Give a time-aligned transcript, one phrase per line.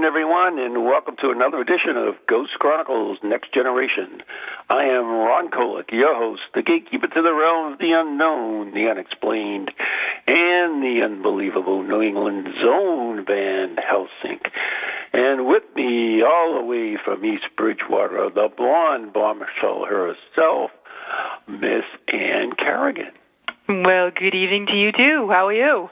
[0.00, 4.22] Good evening, everyone, and welcome to another edition of Ghost Chronicles Next Generation.
[4.70, 8.88] I am Ron Kolek, your host, the gatekeeper to the realm of the unknown, the
[8.88, 9.70] unexplained,
[10.26, 14.50] and the unbelievable New England Zone Band Helsink.
[15.12, 20.70] And with me, all the way from East Bridgewater, the blonde bombshell herself,
[21.46, 23.12] Miss Ann Carrigan.
[23.68, 25.28] Well, good evening to you too.
[25.30, 25.90] How are you?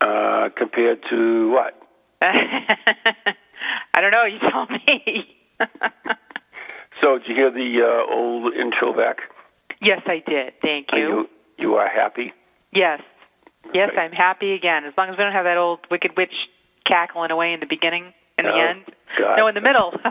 [0.00, 1.75] Uh, compared to what?
[2.22, 4.24] I don't know.
[4.24, 5.36] You tell me.
[7.00, 9.18] So, did you hear the uh, old intro back?
[9.80, 10.54] yes, I did.
[10.62, 11.08] Thank Are you.
[11.08, 12.32] you you are happy?
[12.72, 13.00] Yes.
[13.74, 14.00] Yes, Okay.
[14.00, 14.84] I'm happy again.
[14.84, 16.32] As long as we don't have that old wicked witch
[16.86, 18.84] cackling away in the beginning and the Oh, end.
[19.18, 19.36] God.
[19.36, 19.92] No, in the middle.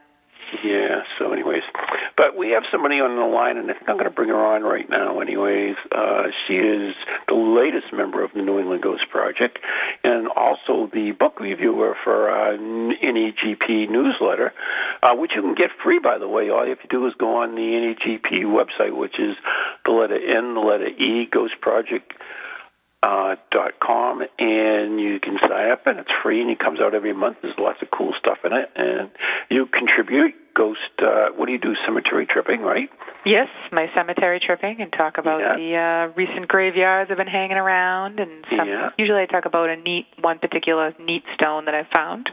[0.63, 1.63] Yeah, so anyways.
[2.17, 4.45] But we have somebody on the line, and I think I'm going to bring her
[4.45, 5.75] on right now anyways.
[5.91, 6.95] Uh, she is
[7.27, 9.59] the latest member of the New England Ghost Project
[10.03, 14.53] and also the book reviewer for uh, NEGP newsletter,
[15.03, 16.49] uh, which you can get free, by the way.
[16.49, 19.35] All you have to do is go on the NEGP website, which is
[19.85, 22.13] the letter N, the letter E, Ghost Project
[23.01, 26.93] uh, dot com, and you can sign up, and it's free, and it comes out
[26.93, 27.37] every month.
[27.41, 29.09] There's lots of cool stuff in it, and
[29.49, 30.35] you contribute.
[30.55, 31.73] Ghost, uh, what do you do?
[31.85, 32.89] Cemetery tripping, right?
[33.25, 35.55] Yes, my cemetery tripping and talk about Yeah.
[35.55, 38.89] the uh, recent graveyards I've been hanging around, and some, Yeah.
[38.97, 42.29] usually I talk about a neat one particular neat stone that I found.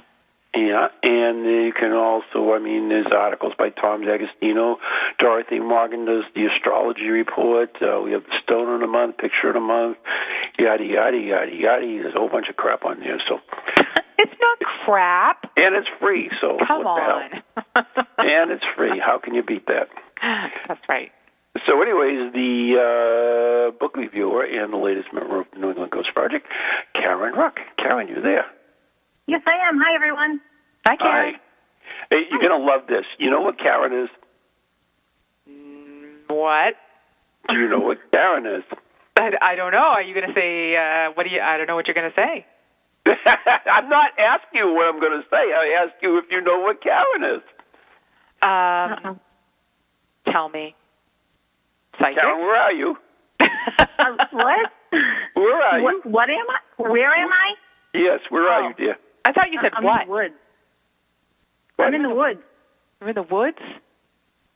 [0.57, 4.79] Yeah, and you can also, I mean, there's articles by Tom D'Agostino.
[5.19, 7.77] Dorothy Morgan does the astrology report.
[7.83, 9.99] Uh, we have the stone of the month, picture of the month,
[10.59, 11.87] yada yada yada yada.
[12.03, 13.21] There's a whole bunch of crap on there.
[13.29, 13.39] So,
[14.19, 15.51] It's not crap.
[15.59, 16.31] and it's free.
[16.41, 17.31] So Come what on.
[17.75, 17.85] hell?
[18.19, 18.99] And it's free.
[18.99, 19.89] How can you beat that?
[20.67, 21.13] That's right.
[21.67, 26.15] So, anyways, the uh, book reviewer and the latest member of the New England Ghost
[26.15, 26.47] Project,
[26.95, 27.59] Karen Ruck.
[27.79, 28.47] Karen, you there?
[29.27, 29.79] Yes, I am.
[29.79, 30.41] Hi, everyone.
[30.87, 31.35] Hi, Karen.
[31.35, 31.41] Hi.
[32.11, 33.05] Hey, you're gonna love this.
[33.19, 34.11] You know what Karen is?
[36.29, 36.75] What?
[37.49, 38.63] Do you know what Karen is?
[39.17, 39.79] I, I don't know.
[39.79, 42.11] Are you going to say, uh, what do you, I don't know what you're going
[42.11, 42.45] to say.
[43.71, 45.37] I'm not asking you what I'm going to say.
[45.37, 47.43] I ask you if you know what Karen is.
[48.43, 49.21] Um,
[50.31, 50.75] tell me.
[51.99, 52.17] Psychic?
[52.19, 52.97] Karen, where are you?
[53.99, 54.71] Uh, what?
[55.35, 55.85] Where are you?
[55.85, 56.07] what?
[56.07, 56.89] What am I?
[56.91, 57.55] Where am I?
[57.95, 58.69] Yes, where are Oh.
[58.69, 58.97] you, dear?
[59.25, 60.03] I thought you said I'm what?
[60.03, 60.35] in the woods.
[61.77, 61.89] What?
[61.89, 62.41] I'm in the woods.
[63.01, 63.59] You're in the woods?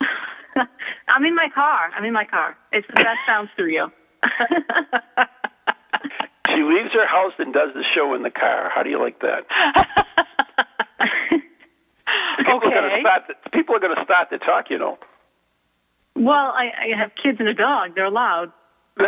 [1.08, 1.90] I'm in my car.
[1.96, 2.56] I'm in my car.
[2.72, 3.88] It's the best sounds through you.
[6.48, 8.70] She leaves her house and does the show in the car.
[8.74, 9.46] How do you like that?
[12.38, 13.00] People are going to okay.
[13.00, 13.22] start.
[13.28, 14.70] To, people are going to start to talk.
[14.70, 14.98] You know.
[16.16, 17.94] well, I, I have kids and a dog.
[17.94, 18.52] They're loud.
[18.98, 19.06] then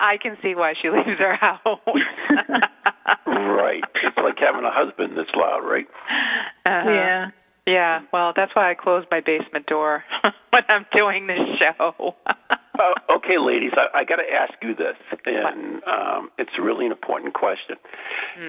[0.00, 1.80] I can see why she leaves her house.
[3.26, 3.84] right.
[4.02, 5.86] It's like having a husband that's loud, right?
[6.66, 6.90] Uh-huh.
[6.90, 7.26] Yeah.
[7.68, 10.04] Yeah, well, that's why I close my basement door
[10.50, 12.14] when I'm doing this show.
[12.78, 16.92] Uh, okay, ladies, I, I got to ask you this, and um, it's really an
[16.92, 17.76] important question.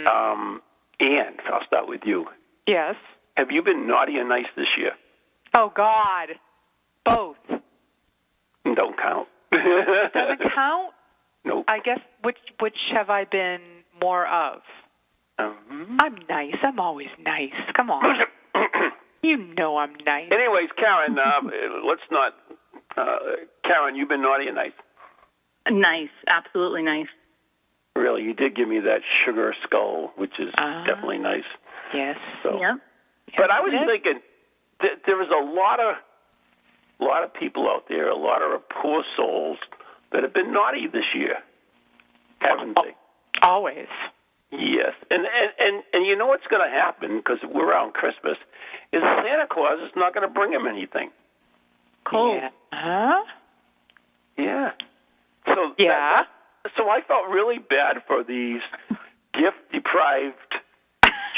[0.06, 0.62] Um,
[1.00, 2.25] Anne, I'll start with you.
[2.68, 2.96] yes.
[3.38, 4.92] Have you been naughty or nice this year?
[5.56, 6.30] Oh God,
[7.06, 7.38] both.
[8.66, 9.30] Don't count.
[9.54, 9.62] Does
[10.13, 10.92] it count?
[11.46, 11.63] Nope.
[11.70, 13.62] I guess which which have I been
[14.02, 14.60] more of?
[15.39, 16.56] Um, I'm nice.
[16.63, 17.54] I'm always nice.
[17.75, 18.04] Come on.
[19.24, 20.30] You know I'm nice.
[20.31, 21.42] Anyways, Karen, uh,
[21.86, 22.34] let's not.
[22.95, 23.18] Uh,
[23.63, 24.72] Karen, you've been naughty or nice?
[25.69, 26.12] Nice.
[26.28, 27.07] Absolutely nice.
[27.95, 30.84] Really, you did give me that sugar skull, which is Ah.
[30.86, 31.44] definitely nice.
[31.94, 32.18] Yes.
[32.44, 32.75] So, Yep.
[33.38, 33.86] but I was Yes.
[33.88, 34.22] thinking
[34.81, 35.98] th- there was a lot of,
[37.01, 39.57] a lot of people out there, a lot of poor souls
[40.12, 41.42] that have been naughty this year,
[42.39, 42.95] haven't they?
[43.42, 43.88] Always.
[44.52, 48.38] Yes, and and and, and you know what's going to happen because we're around Christmas
[48.94, 51.10] is Santa Claus is not going to bring him anything.
[52.06, 52.36] Cool.
[52.36, 52.50] Yeah.
[52.72, 53.24] Huh?
[54.38, 54.72] Yeah.
[55.46, 56.14] So Yeah.
[56.16, 56.28] that-
[56.76, 58.62] so I felt really bad for these
[59.34, 60.36] gift deprived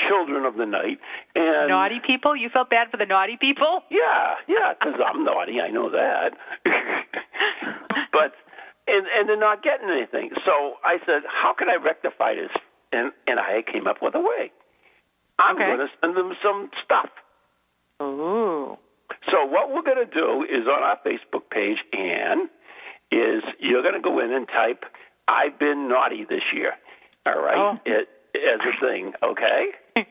[0.07, 0.97] children of the night
[1.35, 2.35] and Naughty people?
[2.35, 3.83] You felt bad for the naughty people?
[3.91, 5.59] Yeah, yeah, because I'm naughty.
[5.61, 6.31] I know that.
[8.11, 8.33] but
[8.87, 10.31] and and they're not getting anything.
[10.45, 12.51] So I said, how can I rectify this?
[12.91, 14.51] And and I came up with a way.
[15.37, 15.65] I'm Okay.
[15.65, 17.09] going to send them some stuff.
[18.01, 18.77] Ooh.
[19.31, 22.49] So what we're going to do is on our Facebook page, Ann,
[23.11, 24.85] is you're going to go in and type,
[25.27, 26.73] "I've been naughty this year."
[27.25, 27.79] All right, Oh.
[27.85, 29.65] it, as a thing, okay?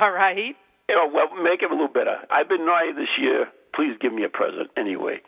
[0.00, 0.54] All right.
[0.88, 2.18] You know, well, make it a little better.
[2.30, 3.46] I've been naughty this year.
[3.74, 5.20] Please give me a present anyway.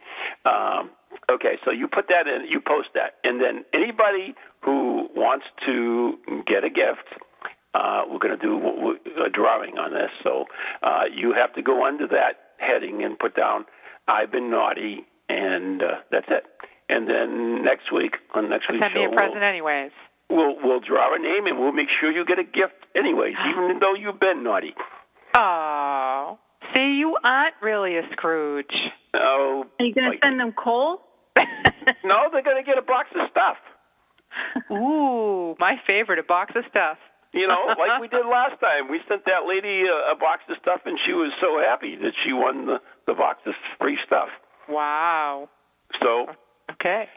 [0.45, 0.91] Um,
[1.31, 6.19] okay, so you put that in, you post that, and then anybody who wants to
[6.47, 7.07] get a gift,
[7.75, 10.11] uh, we're going to do a drawing on this.
[10.23, 10.45] So
[10.83, 13.65] uh, you have to go under that heading and put down
[14.09, 16.45] "I've been naughty," and uh, that's it.
[16.89, 19.93] And then next week on next week's Send show, me a we'll- present anyways.
[20.31, 23.79] we'll we'll draw a name and we'll make sure you get a gift anyways, even
[23.81, 24.75] though you've been naughty.
[25.37, 25.78] Oh.
[26.75, 28.75] See, you aren't really a Scrooge.
[29.15, 31.01] Oh, Are you going to send them coal?
[32.05, 33.57] no, they're going to get a box of stuff.
[34.71, 36.99] Ooh, my favorite, a box of stuff.
[37.33, 38.91] You know, like we did last time.
[38.91, 42.13] We sent that lady a, a box of stuff, and she was so happy that
[42.25, 44.29] she won the the box of free stuff.
[44.69, 45.49] Wow.
[46.03, 46.27] So,
[46.73, 47.09] Okay.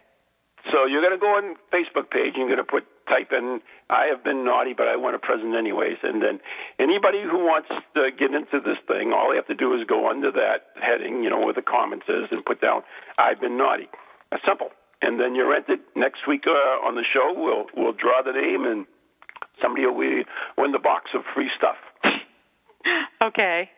[0.71, 2.33] so you're going to go on Facebook page.
[2.39, 3.59] and You're going to put type in
[3.91, 6.39] "I have been naughty, but I want a present anyways." And then
[6.79, 10.07] anybody who wants to get into this thing, all they have to do is go
[10.09, 12.83] under that heading, you know, where the comments is, and put down
[13.19, 13.89] "I've been naughty."
[14.31, 14.71] That's simple.
[15.03, 17.33] And then you're entered next week uh, on the show.
[17.35, 18.85] We'll we'll draw the name, and
[19.61, 20.25] somebody will win-
[20.57, 21.77] win the box of free stuff.
[23.21, 23.69] Okay.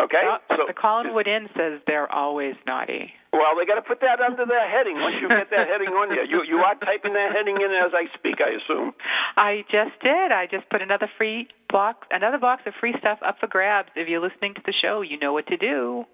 [0.00, 0.24] Okay.
[0.24, 3.12] Uh, so the Collinwood Inn says they're always naughty.
[3.32, 4.96] Well, they got to put that under that heading.
[5.00, 7.92] Once you get that heading on there, you you are typing that heading in as
[7.92, 8.92] I speak, I assume.
[9.36, 10.32] I just did.
[10.32, 13.88] I just put another free box, another box of free stuff up for grabs.
[13.96, 16.04] If you're listening to the show, you know what to do.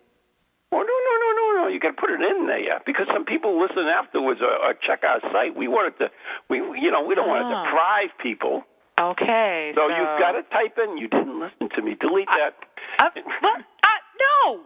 [0.70, 1.68] Oh no no no no no!
[1.72, 4.74] You got to put it in there yeah, because some people listen afterwards or, or
[4.74, 5.56] check our site.
[5.56, 6.10] We wanted to,
[6.50, 7.64] we you know we don't want to Ah.
[7.64, 8.64] deprive people.
[8.98, 9.72] Okay.
[9.76, 10.98] So, you've got to type in.
[10.98, 11.94] You didn't listen to me.
[12.00, 12.54] Delete that.
[12.98, 13.60] Uh, what?
[13.60, 14.60] Uh, no.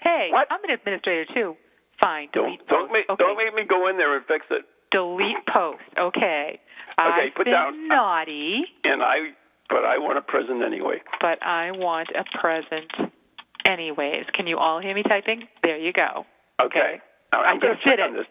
[0.00, 0.46] Hey, What?
[0.50, 1.56] I'm an administrator too.
[2.00, 2.28] Fine.
[2.32, 3.18] Don't Delete don't make okay.
[3.24, 4.62] don't make me go in there and fix it.
[4.92, 5.82] Delete post.
[5.98, 6.60] Okay.
[6.98, 9.34] Okay, I've put been down- naughty, And I,
[9.68, 11.02] but I want a present anyway.
[11.20, 12.90] but I want a present
[13.66, 14.24] anyways.
[14.34, 15.46] Can you all hear me typing?
[15.62, 16.24] There you go.
[16.62, 17.00] Okay.
[17.32, 18.26] All right, I I'm gonna just did it.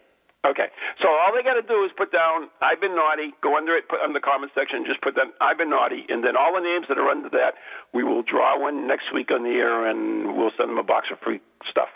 [0.46, 0.68] Okay.
[1.02, 3.88] So all they got to do is put down I've been naughty, go under it,
[3.88, 6.60] put on the comment section, just put down I've been naughty, and then all the
[6.60, 7.54] names that are under that,
[7.92, 11.08] we will draw one next week on the air, and we'll send them a box
[11.10, 11.88] of free stuff.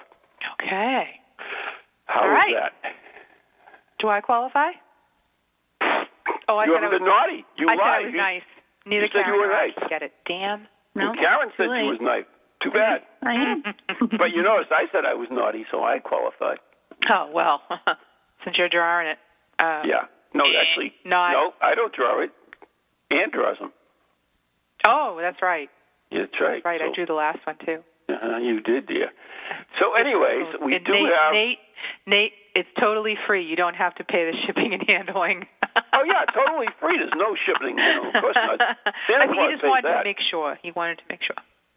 [0.60, 1.20] Okay.
[2.06, 2.54] How All is right.
[2.82, 2.92] that?
[4.00, 4.70] Do I qualify?
[6.48, 7.44] Oh, I you haven't been naughty.
[7.56, 8.42] You I thought I was You- nice.
[8.84, 9.72] Neither you said you were nice.
[9.88, 10.12] get it.
[10.26, 10.66] Damn.
[10.96, 11.06] No.
[11.06, 12.24] Well, Karen said too she was nice.
[12.60, 13.02] Too bad.
[13.22, 13.62] I am.
[14.18, 16.58] but you noticed I said I was naughty, so I qualified.
[17.08, 17.62] Oh well,
[18.44, 19.18] since you're drawing it.
[19.58, 20.06] Uh, Yeah.
[20.34, 22.30] No, actually, Not- no, I don't draw it.
[23.10, 23.70] Ann draws them.
[24.86, 25.68] Oh, that's right.
[26.10, 26.64] Yeah, that's right.
[26.64, 26.80] Right.
[26.80, 27.84] I drew the last one too.
[28.08, 29.10] Uh-huh, you did, dear.
[29.78, 31.32] So, anyways, we and do Nate, have.
[31.32, 31.58] Nate,
[32.06, 33.44] Nate, it's totally free.
[33.44, 35.46] You don't have to pay the shipping and handling.
[35.92, 36.96] Oh yeah, totally free.
[36.98, 37.76] There's no shipping.
[37.76, 38.58] Know, of course not.
[39.06, 40.02] Santa I think Claus he just wanted that.
[40.02, 40.58] to make sure.
[40.62, 41.36] He wanted to make sure.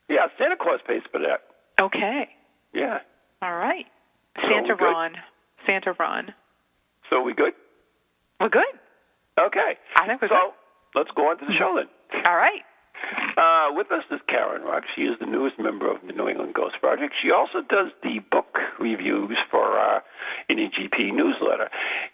[0.09, 1.43] Yeah, Santa Claus pays for that.
[1.79, 2.29] Okay.
[2.73, 2.99] Yeah.
[3.41, 3.85] All right.
[4.41, 4.75] Santa?
[4.75, 5.15] Ron.
[5.65, 6.33] Santa Ron.
[7.09, 7.53] So we good?
[8.39, 8.63] We're good.
[9.39, 9.77] Okay.
[9.95, 10.53] I think we're so
[10.93, 12.23] let's go on to the show then.
[12.25, 12.61] All right.
[13.37, 14.83] Uh, with us is Karen Rock.
[14.95, 17.13] She is the newest member of the New England Ghost Project.
[17.21, 20.03] She also does the book reviews for our
[20.49, 21.69] NEGP newsletter.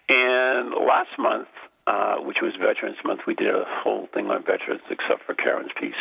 [0.08, 1.48] And last month,
[1.86, 5.70] uh, which was Veterans Month, we did a whole thing on veterans except for Karen's
[5.80, 5.94] piece.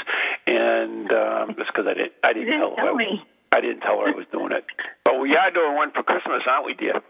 [0.47, 2.83] And um, it's because I didn't, I didn't, didn't tell her.
[2.83, 3.23] tell me.
[3.51, 4.65] I didn't tell her I was doing it.
[5.03, 7.01] But we are doing one for Christmas, aren't we, dear?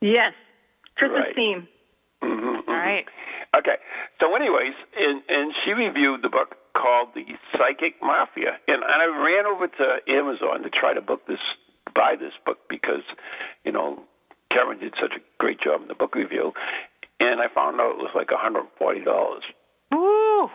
[0.00, 0.32] Yes.
[0.96, 1.34] Christmas Right.
[1.36, 1.68] theme.
[2.22, 3.04] Mm-hmm, All right.
[3.56, 3.76] Okay.
[4.20, 7.24] So, anyways, and and she reviewed the book called The
[7.56, 11.40] Psychic Mafia, and, and I ran over to Amazon to try to book this,
[11.94, 13.02] buy this book because,
[13.64, 14.02] you know,
[14.50, 16.52] Karen did such a great job in the book review,
[17.20, 19.40] and I found out it was like $140.
[19.94, 20.48] Ooh,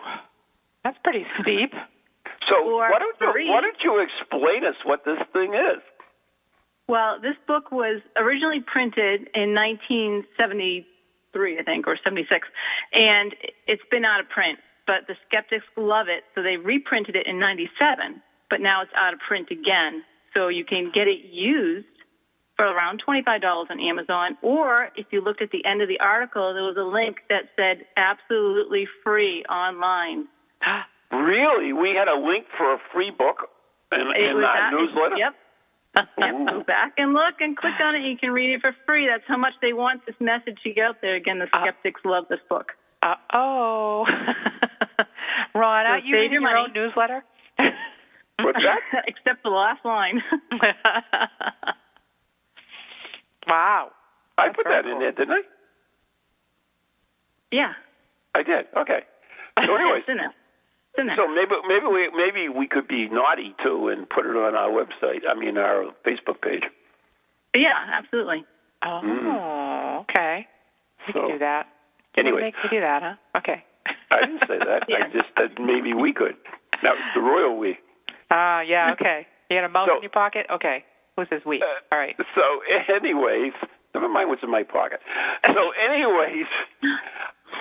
[0.82, 1.72] that's pretty steep.
[2.48, 3.48] So why don't you three.
[3.48, 5.82] why don't you explain us what this thing is?
[6.88, 12.48] Well, this book was originally printed in 1973, I think, or 76,
[12.92, 13.34] and
[13.66, 14.58] it's been out of print.
[14.86, 18.22] But the skeptics love it, so they reprinted it in 97.
[18.48, 20.02] But now it's out of print again,
[20.32, 21.86] so you can get it used
[22.56, 24.38] for around $25 on Amazon.
[24.40, 27.52] Or if you looked at the end of the article, there was a link that
[27.54, 30.26] said absolutely free online.
[31.10, 33.48] Really, we had a link for a free book
[33.90, 35.16] in, in our newsletter.
[35.16, 35.32] Yep.
[36.18, 36.34] Yep.
[36.48, 38.02] Go back and look and click on it.
[38.02, 39.06] You can read it for free.
[39.06, 41.14] That's how much they want this message to get out there.
[41.16, 42.72] Again, the skeptics love this book.
[43.02, 44.04] Uh oh.
[45.54, 47.24] Ron, So aren't you save reading your your own newsletter?
[48.40, 49.04] What's that?
[49.06, 50.22] Except for the last line.
[53.46, 53.90] wow.
[54.36, 55.40] I put very that in there, didn't I?
[57.50, 57.72] yeah.
[58.34, 58.66] I did.
[58.76, 59.00] Okay.
[59.66, 60.04] So, anyways,
[60.98, 61.14] it's in there.
[61.14, 61.16] It's in there.
[61.16, 64.70] So maybe maybe we maybe we could be naughty too and put it on our
[64.70, 65.22] website.
[65.28, 66.64] I mean our Facebook page.
[67.54, 68.44] yeah, absolutely.
[68.84, 70.46] Oh, okay.
[71.06, 71.66] We So- can do that.
[72.16, 72.42] You wanna Anyway.
[72.50, 73.14] make me do that, huh?
[73.38, 73.64] Okay.
[74.10, 74.84] I didn't say that.
[74.88, 75.04] Yeah.
[75.04, 76.36] I just said maybe we could.
[76.82, 77.78] Now the royal we.
[78.30, 79.26] Ah, yeah, okay.
[79.50, 80.46] You got a mouse So- in your pocket?
[80.50, 80.84] Okay.
[81.16, 81.62] Who's this we?
[81.62, 82.14] Uh, All right.
[82.34, 82.62] So,
[82.94, 83.52] anyways,
[83.94, 85.00] never mind what's in my pocket.
[85.46, 86.46] So, anyways,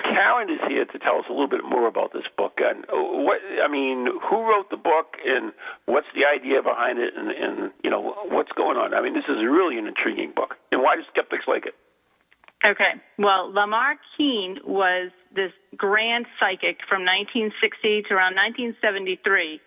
[0.03, 2.59] Karen is here to tell us a little bit more about this book.
[2.59, 5.53] And uh, what I mean, who wrote the book, and
[5.85, 8.93] what's the idea behind it, and, and you know what's going on.
[8.93, 10.55] I mean, this is really an intriguing book.
[10.71, 11.75] And why do skeptics like it?
[12.65, 12.97] Okay.
[13.19, 19.61] Well, Lamar Keene was this grand psychic from 1960 to around 1973,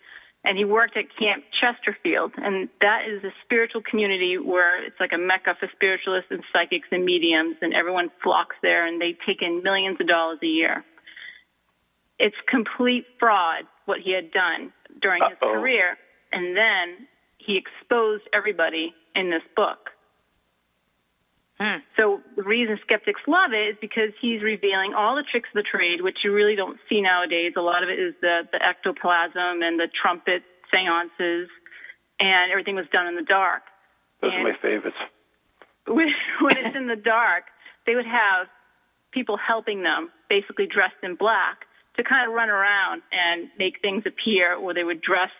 [0.44, 5.12] and he worked at Camp Chesterfield, and that is a spiritual community where it's like
[5.12, 9.42] a mecca for spiritualists and psychics and mediums, and everyone flocks there, and they take
[9.42, 10.84] in millions of dollars a year.
[12.18, 15.60] It's complete fraud what he had done during his Uh-oh.
[15.60, 15.96] career,
[16.32, 17.06] and then
[17.38, 19.90] he exposed everybody in this book.
[21.60, 21.84] Hmm.
[21.94, 25.68] So the reason skeptics love it is because he's revealing all the tricks of the
[25.68, 27.52] trade, which you really don't see nowadays.
[27.56, 31.52] A lot of it is the, the ectoplasm and the trumpet seances,
[32.18, 33.62] and everything was done in the dark.
[34.22, 34.96] Those are my favorites.
[35.86, 36.08] When,
[36.40, 37.44] when it's in the dark,
[37.86, 38.48] they would have
[39.12, 44.04] people helping them, basically dressed in black, to kind of run around and make things
[44.06, 45.30] appear, or they would dress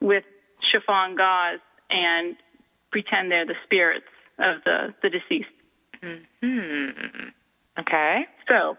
[0.00, 0.24] with
[0.72, 2.36] chiffon gauze and
[2.90, 4.08] pretend they're the spirits
[4.40, 5.50] of the, the deceased.
[6.02, 7.28] Hmm.
[7.78, 8.26] Okay.
[8.48, 8.76] So,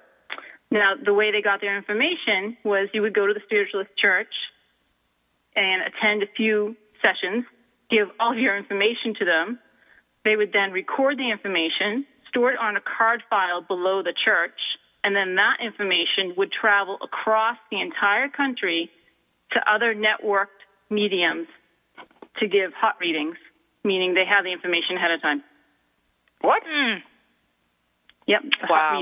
[0.71, 4.33] now the way they got their information was you would go to the spiritualist church
[5.55, 7.45] and attend a few sessions,
[7.89, 9.59] give all of your information to them.
[10.23, 14.57] They would then record the information, store it on a card file below the church,
[15.03, 18.89] and then that information would travel across the entire country
[19.51, 21.47] to other networked mediums
[22.39, 23.35] to give hot readings,
[23.83, 25.43] meaning they have the information ahead of time.
[26.41, 26.63] What?
[28.27, 29.01] Yep, Wow.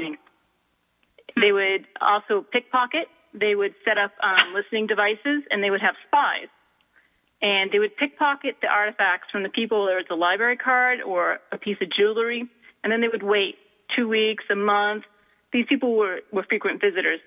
[1.39, 3.07] They would also pickpocket.
[3.33, 6.49] They would set up um, listening devices, and they would have spies.
[7.41, 11.39] And they would pickpocket the artifacts from the people, whether it's a library card or
[11.51, 12.43] a piece of jewelry,
[12.83, 13.55] and then they would wait
[13.95, 15.03] two weeks, a month.
[15.53, 17.19] These people were, were frequent visitors.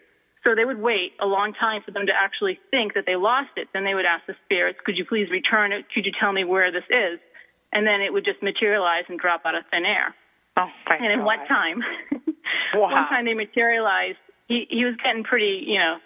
[0.45, 3.51] So they would wait a long time for them to actually think that they lost
[3.57, 3.69] it.
[3.73, 5.87] Then they would ask the spirits, could you please return it?
[5.95, 7.21] Could you tell me where this is?
[7.73, 10.15] And then it would just materialize and drop out of thin air.
[10.57, 11.27] Oh, thank And in God.
[11.33, 11.83] one time,
[12.75, 12.91] Wow.
[12.93, 14.19] one time they materialized.
[14.49, 15.97] He he was getting pretty, you know,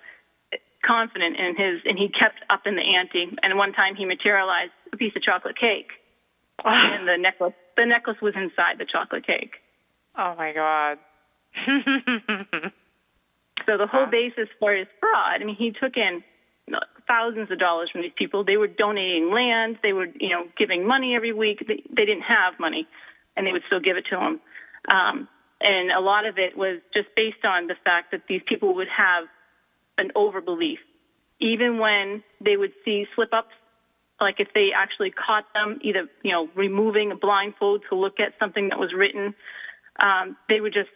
[0.84, 3.36] confident in his, and he kept up in the ante.
[3.42, 5.90] And one time he materialized a piece of chocolate cake,
[6.64, 9.54] and the necklace the necklace was inside the chocolate cake.
[10.16, 10.98] Oh my god.
[13.66, 16.22] so the whole basis for his fraud, I mean, he took in
[17.06, 18.44] thousands of dollars from these people.
[18.44, 19.78] They were donating land.
[19.82, 21.64] They were, you know, giving money every week.
[21.66, 22.86] They, they didn't have money,
[23.36, 24.40] and they would still give it to him.
[24.88, 25.28] Um,
[25.60, 28.88] and a lot of it was just based on the fact that these people would
[28.88, 29.24] have
[29.98, 30.78] an overbelief,
[31.40, 33.54] even when they would see slip ups.
[34.20, 38.32] Like if they actually caught them, either you know, removing a blindfold to look at
[38.38, 39.34] something that was written,
[40.00, 40.88] um, they would just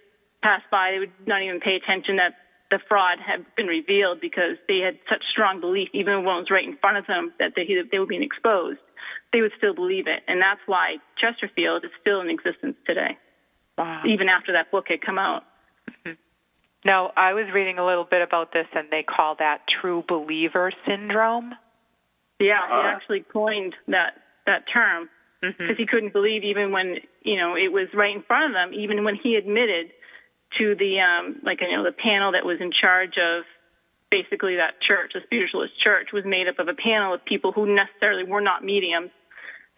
[0.42, 0.92] pass by.
[0.92, 2.34] They would not even pay attention that
[2.70, 6.50] the fraud had been revealed because they had such strong belief, even when it was
[6.50, 8.78] right in front of them, that they, they were being exposed.
[9.32, 10.22] They would still believe it.
[10.28, 13.18] And that's why Chesterfield is still in existence today,
[13.76, 14.02] Wow.
[14.06, 15.44] even after that book had come out.
[16.84, 20.72] Now, I was reading a little bit about this, and they call that true believer
[20.86, 21.52] syndrome.
[22.38, 22.88] Yeah, he Uh-huh.
[22.88, 24.14] actually coined that,
[24.46, 25.10] that term
[25.42, 28.72] because he couldn't believe even when, you know, it was right in front of them,
[28.72, 29.90] even when he admitted
[30.58, 33.44] to the um like you know the panel that was in charge of
[34.10, 37.74] basically that church, the spiritualist church, was made up of a panel of people who
[37.74, 39.10] necessarily were not mediums.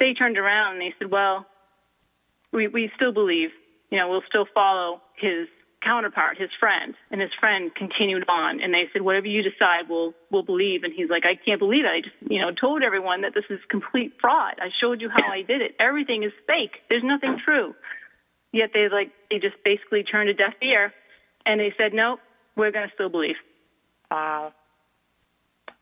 [0.00, 1.46] They turned around and they said, "Well,
[2.52, 3.50] we we still believe,
[3.90, 5.48] you know, we'll still follow his
[5.84, 10.14] counterpart, his friend." And his friend continued on, and they said, "Whatever you decide, we'll
[10.30, 11.88] we'll believe." And he's like, "I can't believe it.
[11.88, 14.54] I just, you know, told everyone that this is complete fraud.
[14.58, 15.76] I showed you how I did it.
[15.78, 16.80] Everything is fake.
[16.88, 17.74] There's nothing true."
[18.52, 20.92] Yet they like they just basically turned a deaf ear,
[21.46, 22.20] and they said, "Nope,
[22.56, 23.36] we're going to still believe."
[24.10, 24.52] Wow.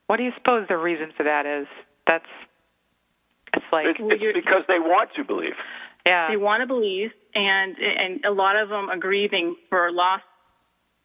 [0.07, 1.67] What do you suppose the reason for that is?
[2.07, 2.25] That's
[3.55, 5.55] it's like It's, it's because they want to believe.
[6.07, 6.29] yeah.
[6.31, 10.25] They want to believe, and and a lot of them are grieving for lost,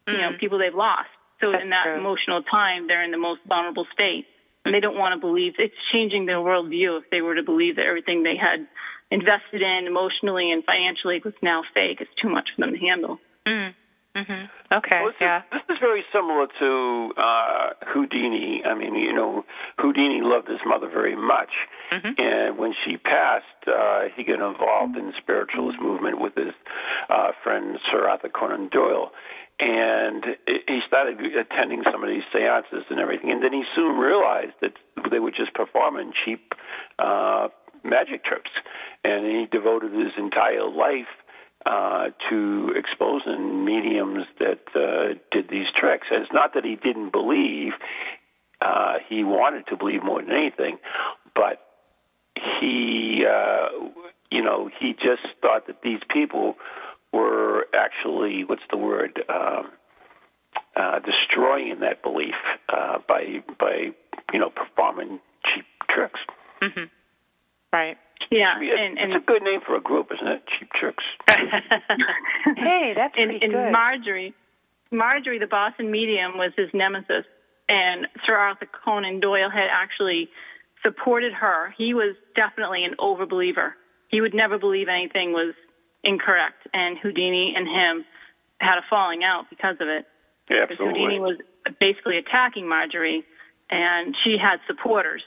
[0.06, 0.40] you know, mm.
[0.40, 1.10] people they've lost.
[1.40, 1.98] So That's in that true.
[1.98, 4.26] emotional time, they're in the most vulnerable state,
[4.64, 5.54] and they don't want to believe.
[5.58, 8.66] It's changing their worldview if they were to believe that everything they had
[9.10, 11.98] invested in emotionally and financially was now fake.
[12.00, 13.18] It's too much for them to handle.
[13.46, 13.74] Mm.
[14.16, 14.48] Mhm.
[14.72, 15.02] Okay.
[15.02, 15.42] Well, yeah.
[15.52, 18.64] this is very similar to uh, Houdini.
[18.64, 19.44] I mean, you know,
[19.78, 21.50] Houdini loved his mother very much,
[21.92, 22.18] Mhm.
[22.18, 26.54] and when she passed, uh, he got involved in the spiritualist movement with his
[27.10, 29.12] uh, friend Sir Arthur Conan Doyle,
[29.60, 33.30] and he started attending some of these seances and everything.
[33.30, 34.72] And then he soon realized that
[35.10, 36.54] they were just performing cheap
[36.98, 37.48] uh,
[37.88, 38.50] magic tricks,
[39.04, 41.06] and he devoted his entire life
[41.64, 46.06] uh, to exposing mediums that uh, did these tricks.
[46.10, 47.72] And it's not that he didn't believe;
[48.60, 50.78] uh, he wanted to believe more than anything,
[51.34, 51.62] but
[52.60, 53.68] he, uh,
[54.30, 56.56] you know, he just thought that these people
[57.12, 59.22] were actually what's the word?
[59.28, 59.70] Um,
[60.74, 62.34] uh, destroying that belief
[62.68, 63.88] uh, by by
[64.32, 66.20] you know performing cheap tricks.
[66.60, 66.90] Mhm.
[68.30, 68.38] Right.
[68.38, 70.42] Yeah, It's, and and it's a good name for a group, isn't it?
[70.58, 71.04] Cheap tricks.
[71.28, 73.72] hey, that's and, pretty and good.
[73.72, 74.34] Margery,
[74.90, 77.24] Margery, the Boston medium, was his nemesis,
[77.68, 80.28] and Sir Arthur Conan Doyle had actually
[80.82, 81.74] supported her.
[81.76, 83.72] He was definitely an overbeliever.
[84.08, 85.54] He would never believe anything was
[86.04, 88.04] incorrect, and Houdini and him
[88.58, 90.06] had a falling out because of it.
[90.48, 91.00] Yeah, Because absolutely.
[91.00, 91.38] Houdini was
[91.80, 93.24] basically attacking Margery,
[93.70, 95.22] and she had supporters.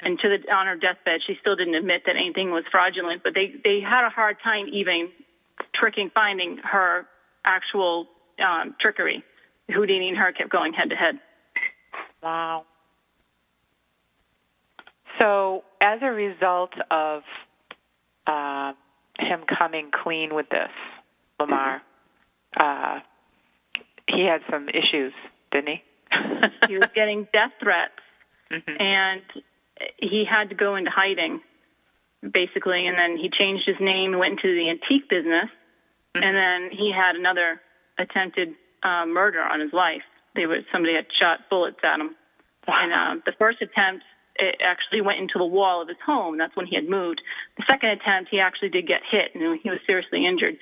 [0.00, 3.22] And to the on her deathbed, she still didn't admit that anything was fraudulent.
[3.22, 5.08] But they they had a hard time even
[5.74, 7.06] tricking, finding her
[7.44, 8.06] actual
[8.44, 9.24] um, trickery.
[9.70, 11.18] Houdini and her kept going head to head.
[12.22, 12.64] Wow.
[15.18, 17.22] So, as a result of
[18.26, 18.74] uh,
[19.18, 20.70] him coming clean with this,
[21.40, 21.80] Lamar,
[22.58, 23.00] uh,
[24.08, 25.12] he had some issues,
[25.52, 25.82] didn't he?
[26.68, 27.92] He was getting death threats,
[28.50, 28.80] Mhm.
[28.80, 29.22] and
[29.98, 31.40] he had to go into hiding,
[32.22, 32.86] basically.
[32.86, 35.50] And then he changed his name went into the antique business.
[36.16, 36.22] Mm-hmm.
[36.22, 37.60] And then he had another
[37.98, 40.02] attempted uh, murder on his life.
[40.34, 42.14] They were somebody had shot bullets at him.
[42.68, 42.74] wow.
[42.82, 44.04] And um, the first attempt,
[44.36, 46.36] it actually went into the wall of his home.
[46.36, 47.22] That's when he had moved.
[47.56, 50.56] The second attempt, he actually did get hit, and he was seriously injured.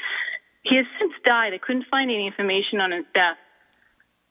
[0.63, 1.53] He has since died.
[1.55, 3.37] I couldn't find any information on his death,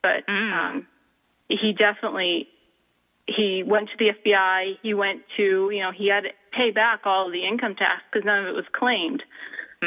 [0.02, 0.54] but Mm.
[0.54, 0.88] um,
[1.50, 2.48] he definitely
[3.28, 4.78] he went to the FBI.
[4.82, 8.02] He went to you know he had to pay back all of the income tax
[8.12, 9.24] because none of it was claimed.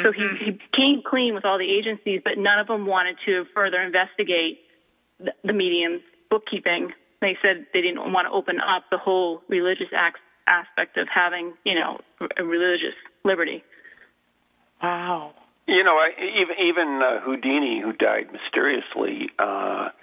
[0.03, 3.45] So he, he came clean with all the agencies, but none of them wanted to
[3.55, 4.59] further investigate
[5.19, 6.91] the, the medium's bookkeeping.
[7.19, 11.53] They said they didn't want to open up the whole religious ac- aspect of having,
[11.63, 11.99] you know,
[12.37, 12.93] a religious
[13.25, 13.63] liberty.
[14.83, 15.33] wow.
[15.67, 19.95] You know, I, even even uh, Houdini, who died mysteriously, uh, th-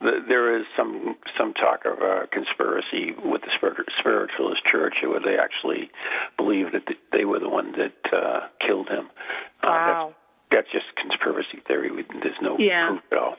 [0.00, 3.50] there is some some talk of a conspiracy with the
[4.00, 5.90] spiritualist church, where they actually
[6.36, 9.08] believe that they were the ones that uh, killed him.
[9.62, 10.08] Wow.
[10.08, 10.12] Uh,
[10.50, 12.04] that's, that's just conspiracy theory.
[12.22, 12.88] There's no Yeah.
[12.88, 13.36] proof at all.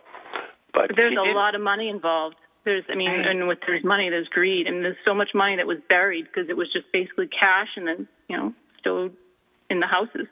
[0.74, 2.36] But, But there's a did- lot of money involved.
[2.64, 5.68] There's, I mean, and with there's money, there's greed, and there's so much money that
[5.68, 9.16] was buried because it was just basically cash and then, you know, stowed
[9.70, 10.26] in the houses.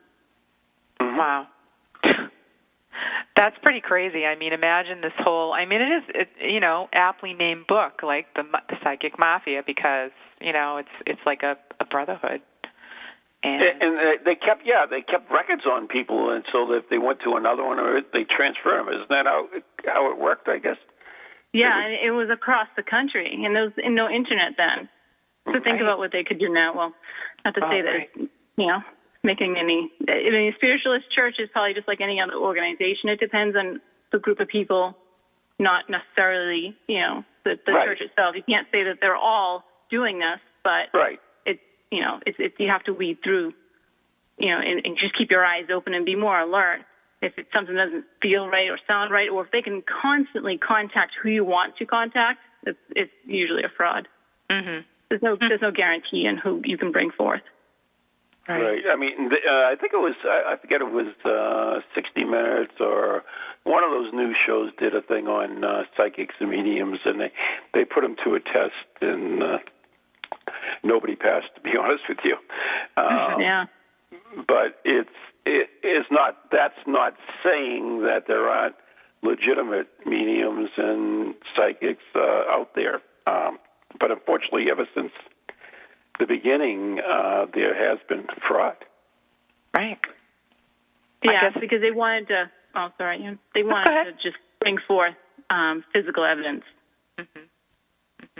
[0.99, 1.47] Wow.
[3.35, 4.25] That's pretty crazy.
[4.25, 5.53] I mean, imagine this whole.
[5.53, 9.17] I mean, it is, it, you know, aptly named book like the Ma- the Psychic
[9.19, 12.41] Mafia because you know it's it's like a, a brotherhood.
[13.45, 16.97] And, And they- they kept, yeah, they kept records on people, and so if they
[16.97, 18.87] went to another one, or they transfer them.
[18.87, 19.47] Isn't that how
[19.85, 20.47] how it worked?
[20.47, 20.77] I guess.
[21.51, 24.87] Yeah, and it was across the country, and there was and no internet then.
[25.47, 25.81] So think Right.
[25.81, 26.73] about what they could do now.
[26.73, 26.93] Well,
[27.43, 28.09] not to Oh, say that right.
[28.55, 28.79] you know
[29.23, 29.89] making any.
[30.07, 33.09] I mean, a spiritualist church is probably just like any other organization.
[33.09, 33.79] It depends on
[34.11, 34.95] the group of people,
[35.59, 37.85] not necessarily you know the, the Right.
[37.87, 38.35] church itself.
[38.35, 41.19] You can't say that they're all doing this, but Right.
[41.45, 43.53] it's you know it's it's you have to weed through,
[44.37, 46.81] you know, and, and just keep your eyes open and be more alert.
[47.21, 51.13] If it's something doesn't feel right or sound right, or if they can constantly contact
[51.21, 54.09] who you want to contact, it's, it's usually a fraud.
[54.51, 57.41] hmm There's no there's no guarantee in who you can bring forth.
[58.47, 58.83] Right.
[58.91, 60.15] I mean, the, uh, I think it was.
[60.25, 63.23] I I forget it was uh, 60 Minutes or
[63.63, 67.31] one of those news shows did a thing on uh, psychics and mediums, and they
[67.73, 69.57] they put them to a test, and uh,
[70.83, 71.55] nobody passed.
[71.55, 72.35] To be honest with you,
[72.97, 73.65] um, yeah.
[74.47, 75.09] but it's
[75.45, 76.51] it is not.
[76.51, 77.13] That's not
[77.45, 78.75] saying that there aren't
[79.21, 83.01] legitimate mediums and psychics uh, out there.
[83.25, 83.57] Um,
[83.99, 85.11] but unfortunately, ever since
[86.19, 88.75] the beginning, uh, there has been fraud.
[89.75, 89.99] Right.
[91.25, 92.51] I Yeah, guess- because they wanted to.
[92.75, 93.37] Oh, sorry.
[93.53, 95.15] They wanted to just bring forth
[95.49, 96.63] um, physical evidence.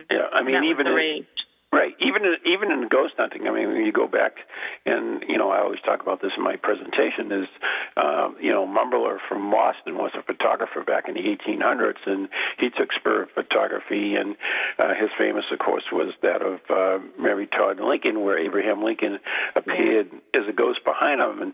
[0.10, 1.26] Yeah, I mean, even the in, rage.
[1.74, 3.48] Right, even even in ghost hunting.
[3.48, 4.38] I mean, when you go back,
[4.86, 7.32] and you know, I always talk about this in my presentation.
[7.32, 7.48] Is
[7.98, 12.70] um, you know, Mumler from Boston was a photographer back in the 1800s, and he
[12.70, 14.36] took spirit photography, and
[14.78, 19.18] uh, his famous, of course, was that of uh, Mary Todd Lincoln, where Abraham Lincoln
[19.56, 21.54] appeared as a ghost behind him, and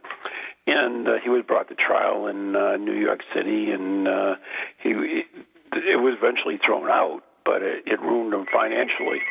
[0.68, 4.36] and uh, he was brought to trial in uh, New York City, and uh,
[4.84, 9.22] he it was eventually thrown out, but it, it ruined him financially.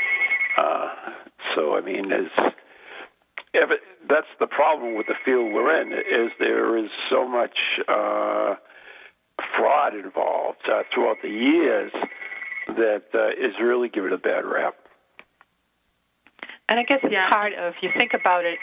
[0.58, 0.88] Uh,
[1.54, 2.30] so I mean, there's
[3.54, 7.56] it, that's the problem with the field we're in is there is so much
[7.88, 8.54] uh,
[9.56, 11.92] fraud involved uh, throughout the years
[12.68, 14.74] that uh, is really given a bad rap.
[16.68, 17.30] And I guess it's Yeah.
[17.30, 18.58] part of, you think about it,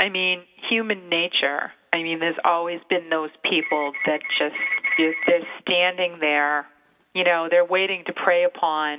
[0.00, 1.72] I mean, human nature.
[1.92, 4.56] I mean, there's always been those people that just,
[5.26, 6.66] they're standing there,
[7.14, 8.98] you know, they're waiting to prey upon,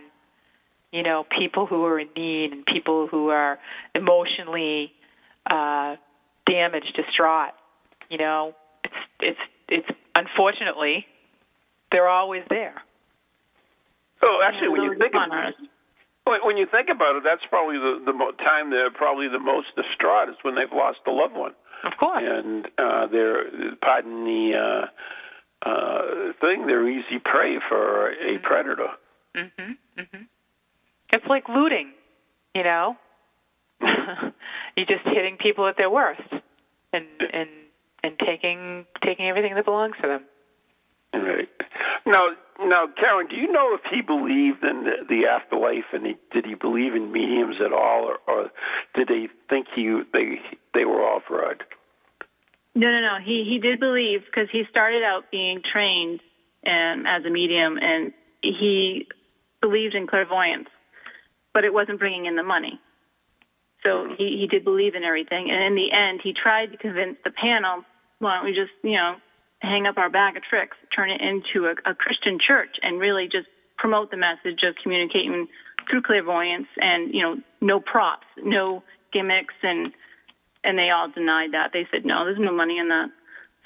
[0.97, 3.59] you know, people who are in need and people who are
[3.93, 4.91] emotionally
[5.45, 5.95] uh,
[6.49, 7.53] damaged, distraught.
[8.09, 11.05] You know, it's, it's, it's, unfortunately,
[11.91, 12.73] they're always there.
[14.23, 15.61] Oh, actually, when you think con of, artists.
[16.23, 19.39] when when you think about it, that's probably the the mo- time they're probably the
[19.39, 21.53] most distraught is when they've lost a loved one.
[21.83, 22.23] Of course.
[22.25, 26.01] and uh, they're pardon the uh, uh,
[26.41, 26.65] thing.
[26.65, 28.89] They're easy prey for a predator.
[29.35, 29.77] Mm Mhm.
[29.99, 30.27] Mm Mhm.
[31.13, 31.91] It's like looting,
[32.55, 32.95] you know.
[33.81, 36.21] You're just hitting people at their worst,
[36.93, 37.49] and and
[38.03, 40.23] and taking taking everything that belongs to them.
[41.13, 41.49] Right.
[42.05, 42.21] Now,
[42.59, 46.45] now, Karen, do you know if he believed in the, the afterlife, and he, did
[46.45, 48.51] he believe in mediums at all, or, or
[48.95, 50.39] did they think he they
[50.73, 51.63] they were all fraud?
[52.75, 53.17] No, no, no.
[53.23, 56.19] He he did believe because he started out being trained
[56.65, 59.07] um, as a medium, and he
[59.61, 60.69] believed in clairvoyance,
[61.57, 62.79] but it wasn't bringing in the money.
[63.83, 67.17] So he he did believe in everything, and in the end, he tried to convince
[67.23, 67.83] the panel,
[68.19, 69.15] why don't we just you know
[69.63, 73.25] hang up our bag of tricks, turn it into a, a Christian church, and really
[73.25, 75.47] just promote the message of communicating
[75.89, 79.91] through clairvoyance, and you know no props, no gimmicks, and
[80.63, 81.71] and they all denied that.
[81.73, 83.09] They said, no, there's no money in that.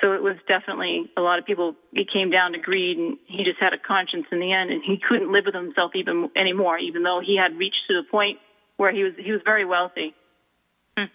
[0.02, 1.76] So it was definitely a lot of people.
[1.94, 4.82] It came down to greed, and he just had a conscience in the end, and
[4.84, 8.40] he couldn't live with himself even anymore, even though he had reached to the point
[8.78, 10.16] where he was he was very wealthy,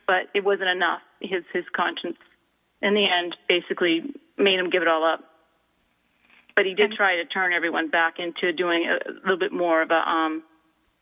[0.06, 1.00] but it wasn't enough.
[1.20, 2.18] His his conscience,
[2.80, 5.20] in the end, basically made him give it all up.
[6.54, 9.82] But he did try to turn everyone back into doing a, a little bit more
[9.82, 10.44] of a um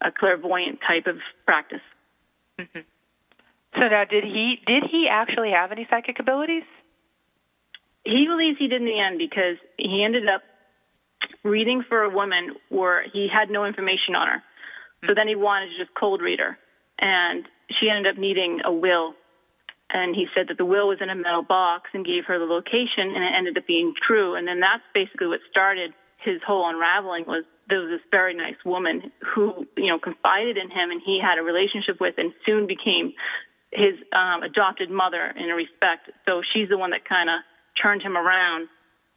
[0.01, 1.85] a clairvoyant type of practice.
[3.75, 6.65] So now, did he did he actually have any psychic abilities?
[8.05, 10.43] He believes he did in the end because he ended up
[11.43, 14.43] reading for a woman where he had no information on her.
[15.07, 16.59] So then he wanted to just cold read her.
[16.99, 17.45] And
[17.81, 19.15] she ended up needing a will.
[19.91, 22.47] And he said that the will was in a metal box and gave her the
[22.47, 24.35] location, and it ended up being true.
[24.35, 25.93] And then that's basically what started
[26.25, 30.71] his whole unraveling was there was this very nice woman who, you know, confided in
[30.71, 33.13] him and he had a relationship with and soon became
[33.73, 36.11] his um, adopted mother in a respect.
[36.27, 37.37] So she's the one that kind of
[37.85, 38.69] turned him around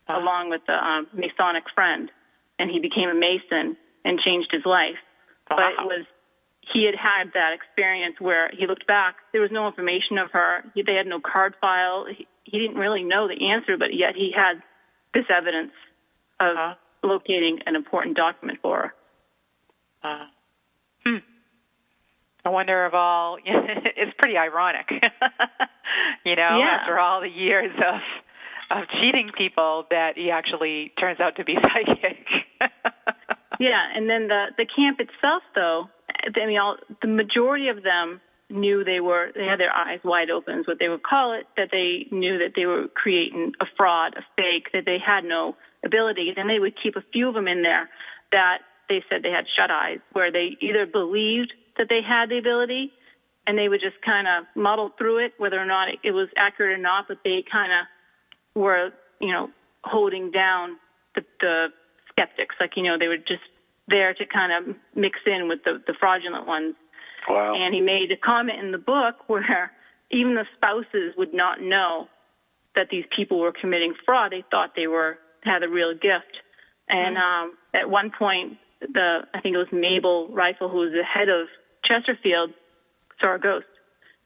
[0.08, 0.20] uh-huh.
[0.20, 2.12] along with the um, Masonic friend.
[2.60, 5.00] And he became a Mason and changed his life.
[5.48, 6.06] But it was
[6.74, 9.16] he had had that experience where he looked back.
[9.32, 10.64] There was no information of her.
[10.76, 12.06] They had no card file.
[12.10, 14.62] He, he didn't really know the answer, but yet he had
[15.14, 15.72] this evidence
[16.40, 18.94] of uh, locating an important document for
[20.04, 20.10] her.
[20.10, 20.26] Uh,
[21.06, 21.18] hmm.
[22.46, 24.90] I wonder if all it's pretty ironic,
[26.26, 26.80] you know, yeah.
[26.82, 28.02] after all the years of
[28.72, 32.26] of cheating people, that he actually turns out to be psychic.
[33.60, 38.22] yeah, and then the the camp itself, though, I mean, all, the majority of them
[38.50, 41.46] knew they were they had their eyes wide open, is what they would call it.
[41.56, 45.56] That they knew that they were creating a fraud, a fake, that they had no
[45.86, 46.34] ability.
[46.36, 47.90] and they would keep a few of them in there
[48.32, 52.38] that they said they had shut eyes, where they either believed that they had the
[52.38, 52.92] ability
[53.46, 56.78] and they would just kind of muddle through it, whether or not it was accurate
[56.78, 57.88] or not, but they kind of
[58.58, 58.90] were,
[59.20, 59.50] you know,
[59.84, 60.78] holding down
[61.16, 61.68] the, the
[62.12, 62.56] skeptics.
[62.60, 63.46] Like, you know, they were just
[63.88, 66.76] there to kind of mix in with the, the fraudulent ones.
[67.30, 67.56] Wow.
[67.56, 69.72] And he made a comment in the book where
[70.12, 72.08] even the spouses would not know
[72.76, 74.32] that these people were committing fraud.
[74.32, 76.38] They thought they were had a real gift.
[76.90, 77.50] And mm-hmm.
[77.50, 81.30] um, at one point, the I think it was Mable Riffle, who was the head
[81.30, 81.48] of
[81.86, 82.52] Chesterfield,
[83.20, 83.66] saw a ghost,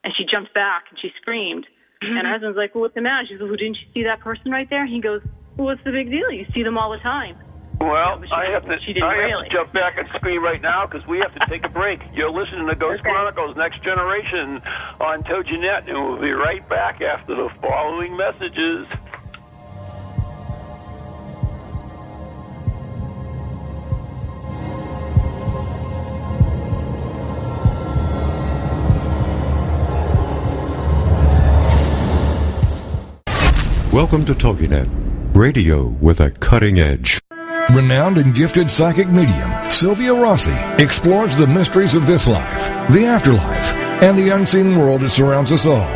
[0.04, 1.66] and she jumped back and she screamed.
[2.02, 2.18] Mm-hmm.
[2.18, 4.20] And her husband's like, "Well, what's the matter?" She goes, "Well, didn't you see that
[4.22, 5.22] person right there?" He goes,
[5.56, 6.32] "Well, what's the big deal?
[6.32, 7.38] You see them all the time."
[7.80, 8.74] Well, I have to.
[8.74, 9.32] I really.
[9.32, 12.00] have to jump back and scream right now because we have to take a break.
[12.14, 13.10] You're listening to Ghost okay.
[13.10, 14.62] Chronicles Next Generation
[15.00, 18.86] on TogiNet, and we'll be right back after the following messages.
[34.02, 37.22] Welcome to TogiNet, radio with a cutting edge.
[37.70, 43.76] Renowned and gifted psychic medium, Sylvia Rossi explores the mysteries of this life, the afterlife,
[44.02, 45.88] and the unseen world that surrounds us all.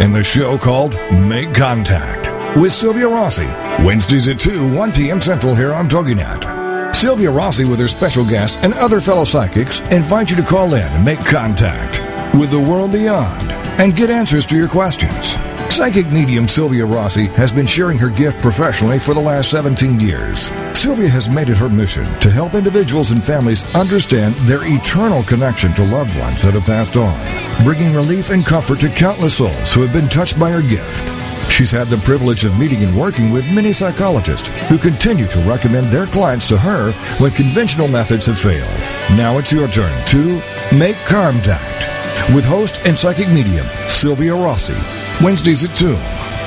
[0.00, 3.44] In the show called Make Contact with Sylvia Rossi,
[3.84, 5.20] Wednesdays at 2, 1 p.m.
[5.20, 6.96] Central here on TogiNet.
[6.96, 10.90] Sylvia Rossi, with her special guests and other fellow psychics, invite you to call in
[10.90, 12.00] and make contact
[12.34, 15.36] with the world beyond and get answers to your questions.
[15.72, 20.50] Psychic medium Sylvia Rossi has been sharing her gift professionally for the last 17 years.
[20.74, 25.72] Sylvia has made it her mission to help individuals and families understand their eternal connection
[25.72, 27.16] to loved ones that have passed on,
[27.64, 31.50] bringing relief and comfort to countless souls who have been touched by her gift.
[31.50, 35.86] She's had the privilege of meeting and working with many psychologists who continue to recommend
[35.86, 38.76] their clients to her when conventional methods have failed.
[39.16, 40.42] Now it's your turn to
[40.76, 41.88] make contact
[42.34, 45.94] with host and psychic medium Sylvia Rossi Wednesdays at 2,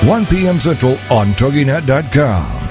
[0.08, 0.60] 1 p.m.
[0.60, 2.66] Central on TogiNet.com.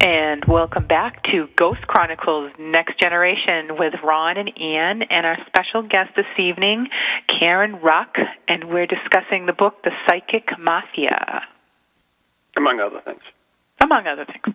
[0.00, 5.82] And welcome back to Ghost Chronicles Next Generation with Ron and Ann and our special
[5.82, 6.88] guest this evening,
[7.26, 8.14] Karen Ruck,
[8.46, 11.42] and we're discussing the book The Psychic Mafia.
[12.56, 13.22] Among other things.
[13.80, 14.54] Among other things.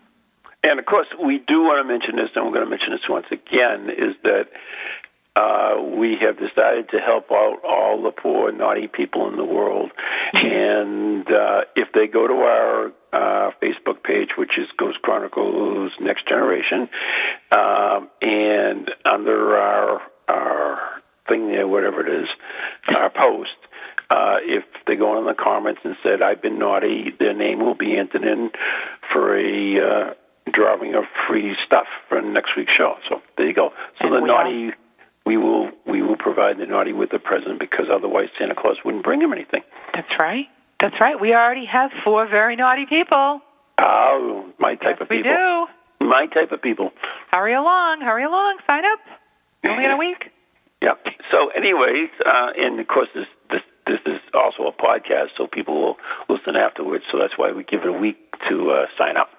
[0.64, 3.08] And of course, we do want to mention this, and we're going to mention this
[3.08, 4.46] once again, is that
[5.34, 9.90] uh, we have decided to help out all the poor, naughty people in the world.
[10.32, 16.28] And uh, if they go to our uh, Facebook page, which is Ghost Chronicles Next
[16.28, 16.88] Generation,
[17.50, 22.28] um, and under our our thing there, whatever it is,
[22.88, 23.50] our post.
[24.10, 27.74] Uh, if they go in the comments and said I've been naughty, their name will
[27.74, 28.50] be entered in
[29.10, 30.14] for a uh,
[30.52, 32.96] drawing of free stuff for next week's show.
[33.08, 33.72] So there you go.
[34.00, 34.72] So and the naughty
[35.24, 39.04] we will we will provide the naughty with the present because otherwise Santa Claus wouldn't
[39.04, 39.62] bring him anything.
[39.94, 40.46] That's right.
[40.80, 41.20] That's right.
[41.20, 43.40] We already have four very naughty people.
[43.80, 45.30] Oh, my type yes, of people.
[45.30, 46.06] We do.
[46.06, 46.92] My type of people.
[47.30, 48.58] Hurry along, hurry along.
[48.66, 48.98] Sign up.
[49.64, 50.30] Only in a week.
[50.82, 51.06] Yep.
[51.30, 55.80] So, anyways, uh, and of course, this this this is also a podcast, so people
[55.80, 55.96] will
[56.28, 57.04] listen afterwards.
[57.10, 59.30] So that's why we give it a week to uh, sign up.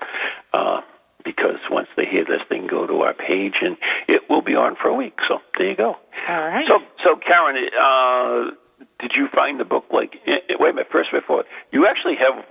[0.53, 0.81] Uh,
[1.23, 4.55] because once they hear this, they can go to our page and it will be
[4.55, 5.17] on for a week.
[5.27, 5.95] So there you go.
[6.27, 6.65] All right.
[6.67, 8.51] So, so Karen, uh,
[8.99, 9.85] did you find the book?
[9.91, 10.87] Like, eh, eh, wait a minute.
[10.91, 12.43] First, before you actually have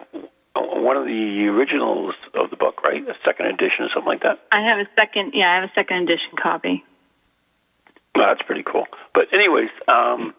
[0.54, 3.02] one of the originals of the book, right?
[3.08, 4.40] A second edition or something like that.
[4.50, 5.32] I have a second.
[5.34, 6.84] Yeah, I have a second edition copy.
[8.14, 8.86] Well, that's pretty cool.
[9.14, 10.34] But anyways, um,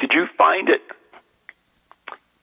[0.00, 0.80] did you find it?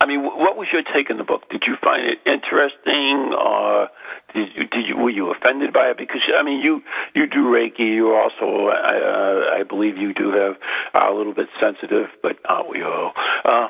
[0.01, 1.49] I mean, what was your take on the book?
[1.49, 3.87] Did you find it interesting, or
[4.33, 5.97] did you, did you were you offended by it?
[5.97, 7.95] Because I mean, you you do Reiki.
[7.95, 10.57] You also, uh, I believe, you do have
[10.93, 13.13] uh, a little bit sensitive, but aren't we all?
[13.45, 13.67] Uh,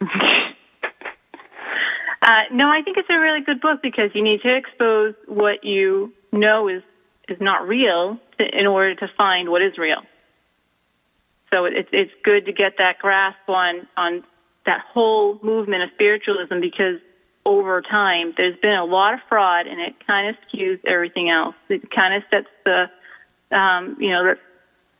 [2.20, 5.64] Uh, no, I think it's a really good book because you need to expose what
[5.64, 6.82] you know is
[7.28, 10.02] is not real in order to find what is real.
[11.50, 14.24] So it's it's good to get that grasp on on
[14.68, 17.00] that whole movement of spiritualism because
[17.46, 21.54] over time there's been a lot of fraud and it kind of skews everything else.
[21.70, 22.90] It kind of sets the
[23.56, 24.34] um, you know the,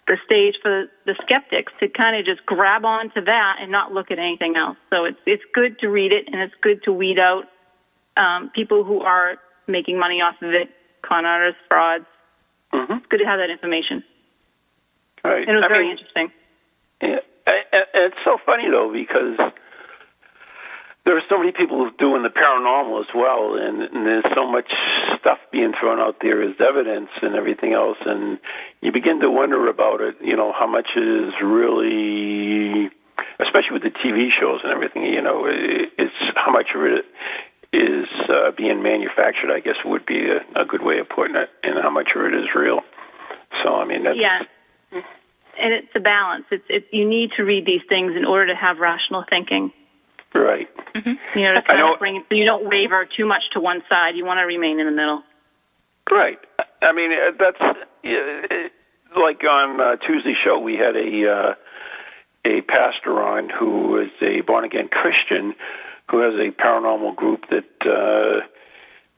[0.07, 4.11] the stage for the skeptics to kind of just grab onto that and not look
[4.11, 4.79] at anything else.
[4.89, 7.45] So it's it's good to read it and it's good to weed out
[8.17, 10.71] um, people who are making money off of it,
[11.03, 12.07] con artists, frauds.
[12.73, 12.95] mm-hmm.
[12.95, 14.03] It's good to have that information.
[15.23, 15.47] Right.
[15.47, 16.33] And it was I very mean, interesting.
[17.03, 17.19] Yeah,
[17.73, 19.39] and it's so funny though because
[21.09, 24.71] there are so many people doing the paranormal as well, and, and there's so much
[25.19, 28.39] stuff being thrown out there as evidence and everything else, and
[28.83, 30.17] you begin to wonder about it.
[30.21, 32.91] You know, how much is really,
[33.41, 35.05] especially with the TV shows and everything.
[35.05, 37.07] You know, it, it's how much of it
[37.73, 39.51] is uh, being manufactured.
[39.51, 42.21] I guess would be a, a good way of putting it, and how much of
[42.27, 42.81] it is real.
[43.63, 44.19] So I mean, that's,
[44.93, 45.01] Yeah.
[45.61, 46.45] And it's a balance.
[46.51, 49.73] It's it, you need to read these things in order to have rational thinking.
[50.35, 50.69] right.
[50.95, 53.43] You know, to I kind know- of bring it so you don't waver too much
[53.53, 54.15] to one side.
[54.17, 55.23] You want to remain in the middle.
[56.11, 56.39] Right.
[56.81, 61.55] I mean, uh, that's uh, like on uh, Tuesday show we had a uh,
[62.45, 65.55] a pastor on who is a born again Christian
[66.11, 68.47] who has a paranormal group that uh,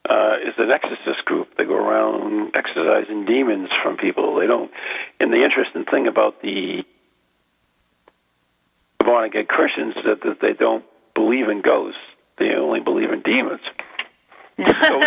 [0.09, 1.49] uh, is an exorcist group.
[1.57, 4.35] They go around exorcising demons from people.
[4.39, 4.71] They don't.
[5.19, 6.83] And the interesting thing about the
[8.99, 10.83] born again Christians is that, that they don't
[11.13, 11.99] believe in ghosts.
[12.37, 13.61] They only believe in demons.
[14.57, 14.63] So,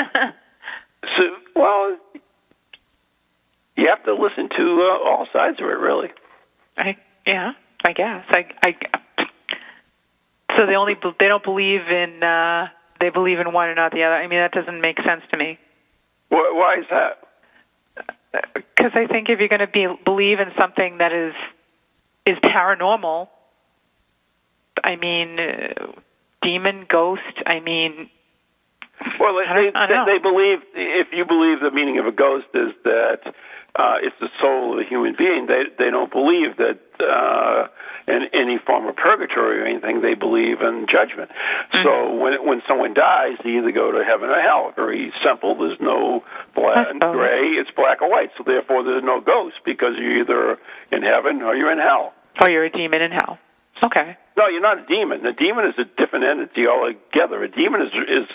[1.16, 1.22] so
[1.56, 1.98] well,
[3.76, 6.08] you have to listen to uh, all sides of it, really.
[6.76, 7.52] I yeah,
[7.84, 8.24] I guess.
[8.28, 8.76] I I
[10.56, 12.68] so they only they don't believe in uh
[13.00, 14.14] they believe in one and not the other.
[14.14, 15.58] I mean that doesn't make sense to me.
[16.28, 17.18] Why, why is that?
[18.54, 21.34] Because I think if you're going to be believe in something that is
[22.26, 23.28] is paranormal,
[24.82, 25.92] I mean uh,
[26.42, 27.22] demon, ghost.
[27.46, 28.10] I mean
[29.20, 32.06] Well, they, I don't- I don't they, they believe if you believe the meaning of
[32.06, 33.20] a ghost is that
[33.76, 37.68] uh, it's the soul of a human being, they they don't believe that uh,
[38.06, 40.02] in any form of purgatory or anything.
[40.02, 41.30] They believe in judgment.
[41.72, 44.72] So when when someone dies, they either go to heaven or hell.
[44.76, 45.56] Very simple.
[45.56, 46.22] There's no
[46.54, 47.56] black and gray.
[47.56, 48.30] It's black or white.
[48.36, 50.58] So therefore, there's no ghost because you're either
[50.92, 52.12] in heaven or you're in hell.
[52.40, 53.38] oh you're a demon in hell.
[53.82, 54.16] Okay.
[54.36, 55.24] No, you're not a demon.
[55.26, 57.42] A demon is a different entity altogether.
[57.42, 58.28] A demon is is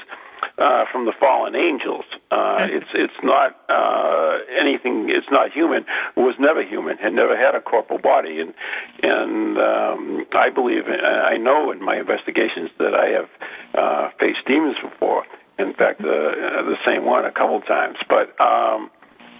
[0.59, 2.05] uh, from the fallen angels.
[2.31, 5.09] Uh, it's it's not uh, anything.
[5.09, 5.85] It's not human.
[6.15, 6.97] It was never human.
[6.97, 8.39] Had never had a corporal body.
[8.39, 8.53] And
[9.01, 13.29] and um, I believe I know in my investigations that I have
[13.73, 15.23] uh, faced demons before.
[15.57, 17.97] In fact, uh, the same one a couple times.
[18.07, 18.89] But um,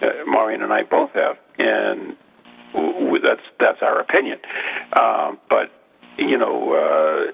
[0.02, 2.16] uh, Maureen and I both have, and
[3.24, 4.40] that's that's our opinion.
[4.94, 5.72] Um, but
[6.20, 7.32] you know, uh,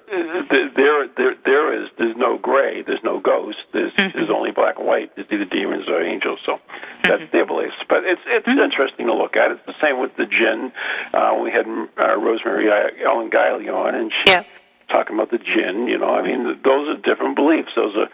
[0.75, 4.87] there there there is there's no gray, there's no ghost, there's there's only black and
[4.87, 5.15] white.
[5.15, 6.39] There's either demons or angels.
[6.45, 6.59] So
[7.03, 7.75] that's their beliefs.
[7.89, 9.51] But it's it's interesting to look at.
[9.51, 10.71] It's the same with the jinn.
[11.13, 12.69] Uh, we had uh, Rosemary
[13.03, 14.43] Ellen Guiley on, and she Yeah.
[14.89, 15.87] talking about the jinn.
[15.87, 17.69] You know, I mean, those are different beliefs.
[17.75, 18.09] Those are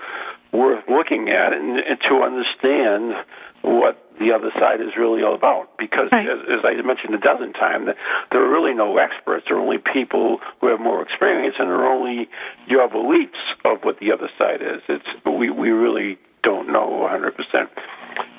[0.57, 3.15] worth looking at and, and to understand
[3.61, 5.77] what the other side is really all about.
[5.77, 6.27] Because, Right.
[6.27, 7.89] as, as I mentioned a dozen times,
[8.31, 9.45] there are really no experts.
[9.47, 12.29] There are only people who have more experience, and there are only
[12.67, 14.81] your beliefs of what the other side is.
[14.87, 17.35] It's we we really don't know 100.
[17.35, 17.69] percent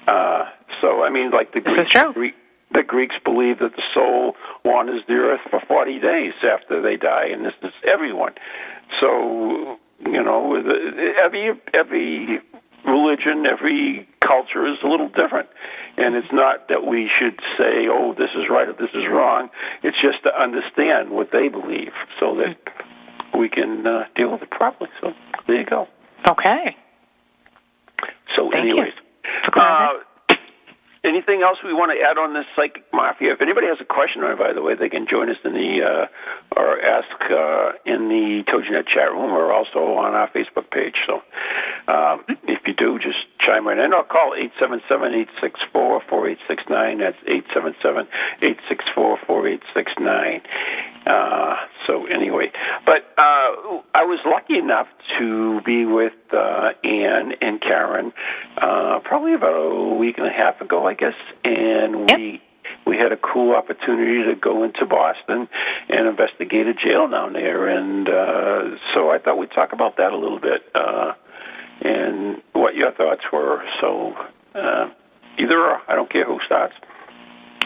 [0.06, 0.44] uh,
[0.80, 1.90] So, I mean, like the Greeks.
[2.14, 2.34] Greek,
[2.72, 4.34] the Greeks believe that the soul
[4.64, 8.32] wanders the earth for 40 days after they die, and this is everyone.
[9.00, 10.56] So, you know,
[11.24, 12.40] every every
[12.84, 15.48] religion, every culture is a little different,
[15.98, 19.50] and it's not that we should say, "Oh, this is right" or "This is wrong."
[19.82, 22.56] It's just to understand what they believe, so that
[23.38, 24.90] we can uh, deal with it properly.
[25.00, 25.12] So
[25.46, 25.88] there you go.
[26.26, 26.76] Okay.
[28.34, 28.94] So, Thank you anyways,
[29.52, 29.92] for uh,
[31.04, 33.32] Anything else we want to add on this psychic mafia?
[33.32, 35.82] If anybody has a question or by the way, they can join us in the
[35.82, 36.06] uh,
[36.56, 40.94] or ask uh, in the TogiNet chat room or also on our Facebook page.
[41.08, 41.20] So
[41.88, 46.98] um, if you do, just chime right in or call 877-864-4869.
[47.00, 47.18] That's
[48.94, 50.42] 877-864-4869.
[51.06, 52.50] Uh, so anyway,
[52.86, 54.86] but uh, I was lucky enough
[55.18, 58.12] to be with uh, Ann and Karen
[58.56, 62.40] uh, probably about a week and a half ago, I guess, and we.
[62.84, 65.48] We had a cool opportunity to go into Boston
[65.88, 70.12] and investigate a jail down there, and uh, so I thought we'd talk about that
[70.12, 71.12] a little bit uh,
[71.80, 73.62] and what your thoughts were.
[73.80, 74.14] So,
[74.54, 74.90] uh,
[75.38, 76.74] either or, I don't care who starts.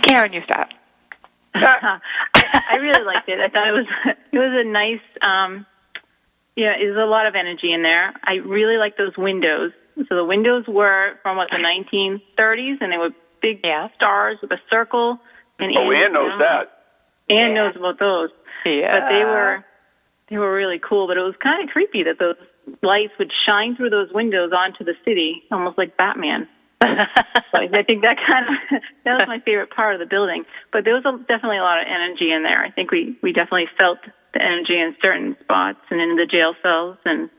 [0.02, 0.72] Karen, you start.
[2.34, 3.38] I, I really liked it.
[3.40, 3.86] I thought it was
[4.32, 5.66] it was a nice um
[6.56, 8.14] yeah, there's a lot of energy in there.
[8.24, 9.72] I really like those windows.
[10.08, 13.10] So the windows were from what the 1930s, and they were
[13.42, 13.88] big Yeah.
[13.94, 15.18] stars with a circle.
[15.58, 16.72] And Oh, Ann knows that.
[17.28, 18.30] Ann knows about those.
[18.64, 19.00] Yeah.
[19.00, 19.64] But they were
[20.30, 21.06] they were really cool.
[21.06, 22.36] But it was kind of creepy that those
[22.82, 26.48] lights would shine through those windows onto the city, almost like Batman.
[26.82, 30.44] So I think that kind of that was my favorite part of the building.
[30.72, 32.64] But there was a, definitely a lot of energy in there.
[32.64, 33.98] I think we we definitely felt
[34.34, 36.98] the energy in certain spots and in the jail cells.
[37.04, 37.30] And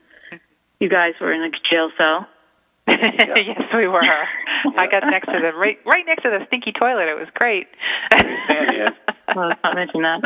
[0.80, 2.26] you guys were in a jail cell.
[2.88, 4.02] yes, we were.
[4.02, 7.06] I got next to the right, right next to the stinky toilet.
[7.06, 7.66] It was great.
[8.12, 8.88] Ann.
[9.36, 10.20] Well, let's not mention that.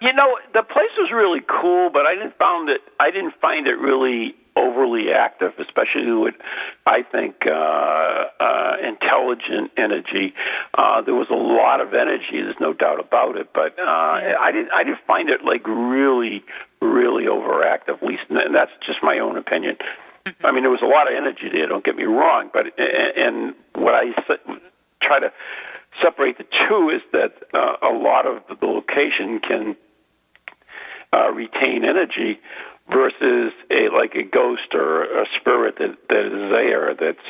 [0.00, 2.80] You know, the place was really cool, but I didn't found it.
[2.98, 6.34] I didn't find it really overly active, especially with,
[6.86, 10.34] I think, uh, uh, intelligent energy.
[10.74, 12.42] Uh, there was a lot of energy.
[12.42, 14.72] There's no doubt about it, but uh, I didn't.
[14.72, 16.44] I didn't find it like really,
[16.80, 17.94] really overactive.
[17.94, 19.76] At least, and that's just my own opinion.
[20.42, 21.66] I mean, there was a lot of energy there.
[21.66, 24.12] Don't get me wrong, but and what I
[25.02, 25.32] try to
[26.02, 29.76] separate the two is that uh, a lot of the location can
[31.12, 32.40] uh, retain energy
[32.90, 37.28] versus a like a ghost or a spirit that that is there that's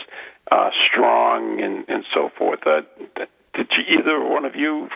[0.51, 2.61] uh, strong and and so forth.
[2.67, 2.83] Uh,
[3.55, 4.89] did you, either one of you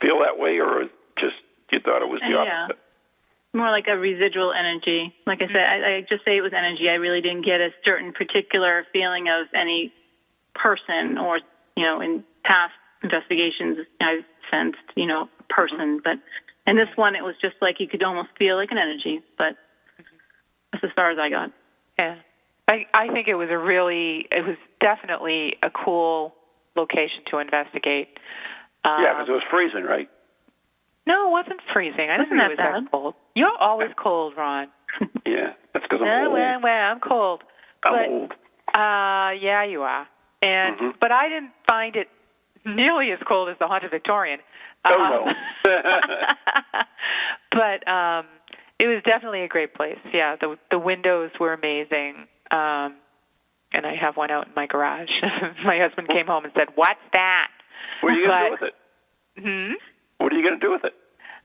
[0.00, 0.84] feel that way, or
[1.18, 1.36] just
[1.70, 2.64] you thought it was the Yeah.
[2.64, 2.78] opposite?
[3.54, 5.14] More like a residual energy.
[5.26, 6.88] Like I said, I, I just say it was energy.
[6.88, 9.92] I really didn't get a certain particular feeling of any
[10.56, 11.38] person or,
[11.76, 12.72] you know, in past
[13.04, 16.00] investigations, I've sensed, you know, a person.
[16.02, 16.18] But
[16.66, 19.20] in this one, it was just like you could almost feel like an energy.
[19.38, 19.56] But
[20.74, 21.50] that's as far as I got.
[21.98, 22.16] Yeah.
[22.68, 26.34] I I think it was a really it was definitely a cool
[26.76, 28.08] location to investigate.
[28.84, 30.08] Um, yeah, because it was freezing, right?
[31.06, 32.08] no, it wasn't freezing.
[32.10, 32.84] I didn't Wasn't think it that was bad?
[32.86, 33.14] that cold.
[33.34, 34.68] You're always cold, Ron.
[35.26, 36.32] Yeah, that's because I'm Well, old.
[36.34, 37.42] well, well, I'm cold.
[37.84, 38.32] I'm but, old.
[38.74, 40.06] Uh, yeah, you are.
[40.42, 40.94] And Mhm.
[41.00, 42.08] but I didn't find it
[42.64, 44.40] nearly as cold as the haunted Victorian.
[44.86, 45.32] Oh, Um, no.
[47.52, 48.26] but um,
[48.78, 49.98] it was definitely a great place.
[50.12, 52.26] Yeah, the the windows were amazing.
[52.50, 52.96] Um,
[53.72, 55.10] and I have one out in my garage.
[55.64, 57.48] my husband came home and said, "What's that?"
[58.00, 58.74] What are you going to do with it?
[59.42, 59.72] Hmm?
[60.18, 60.92] What are you going to do with it?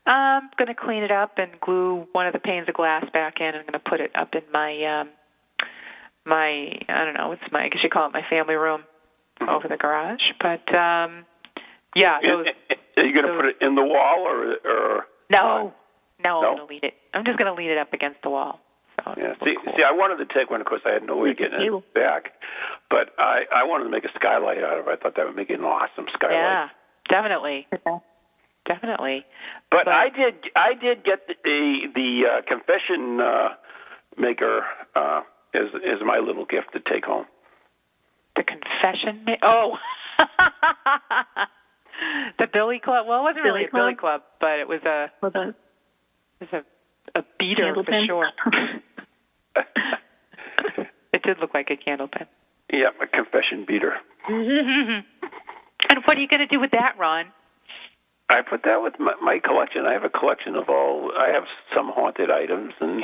[0.06, 3.36] I'm going to clean it up and glue one of the panes of glass back
[3.40, 3.48] in.
[3.48, 5.10] I'm going to put it up in my um
[6.26, 8.84] my I don't know, it's my I guess you call it my family room
[9.42, 10.22] over the garage.
[10.40, 11.26] But um
[11.96, 12.46] yeah, those
[12.98, 15.06] Are you going to put it in the wall or or?
[15.30, 15.74] no.
[16.24, 16.48] No, No?
[16.50, 16.94] I'm going to lean it.
[17.14, 18.60] I'm just going to lean it up against the wall.
[19.04, 19.34] So Yeah.
[19.44, 19.74] See, cool.
[19.78, 20.60] see, I wanted to take one.
[20.62, 21.78] Of course, I had no way of getting Ew.
[21.78, 22.34] it back,
[22.90, 24.92] but I I wanted to make a skylight out of it.
[24.92, 26.36] I thought that would make it an awesome skylight.
[26.36, 26.68] yeah,
[27.10, 27.68] definitely.
[28.68, 29.26] Definitely.
[29.72, 33.50] But, But- I did I did get the the, the uh, confession uh,
[34.18, 34.64] maker
[34.96, 35.22] uh,
[35.54, 37.26] is is my little gift to take home.
[38.36, 39.78] The confession ma- Oh.
[42.38, 43.08] the Billy Club.
[43.08, 44.22] Well, it wasn't really Billy a Billy Club?
[44.22, 45.50] Club, but it was a With a
[46.42, 46.64] it was a
[47.16, 48.06] a beater candle for pin.
[48.08, 48.30] sure.
[51.14, 52.28] it did look like a candle pen.
[52.72, 53.96] yeah, a confession beater.
[55.92, 57.28] And what are you going to do with that, Ron?
[58.30, 59.86] I put that with my, my collection.
[59.88, 61.12] I have a collection of all.
[61.18, 63.02] I have some haunted items and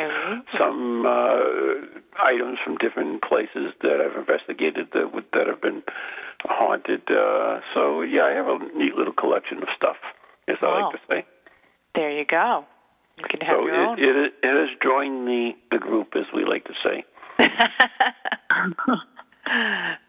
[0.56, 5.82] some uh, items from different places that I've investigated that would, that have been
[6.44, 7.02] haunted.
[7.10, 9.98] Uh, so yeah, I have a neat little collection of stuff,
[10.48, 10.92] as I Wow.
[10.92, 11.26] like to say.
[11.96, 12.66] There you go.
[13.18, 14.00] You can have So your it, own.
[14.00, 17.06] it it has joined the the group, as we like to say.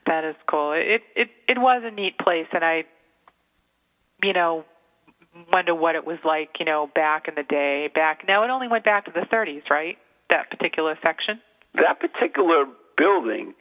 [0.07, 0.73] that is cool.
[0.73, 2.85] It it it was a neat place, and I,
[4.23, 4.65] you know,
[5.53, 7.89] wonder what it was like, you know, back in the day.
[7.95, 9.99] Back now, it only went back to the 30s, right?
[10.31, 11.41] That particular section.
[11.75, 12.65] That particular
[12.97, 13.55] building,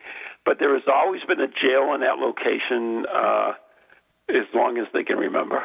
[0.46, 3.54] but there has always been a jail in that location uh,
[4.30, 5.62] as long as they can remember.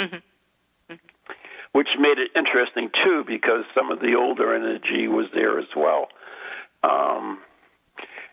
[0.00, 0.16] Mm-hmm.
[1.74, 6.06] Which made it interesting too, because some of the older energy was there as well.
[6.84, 7.40] Um,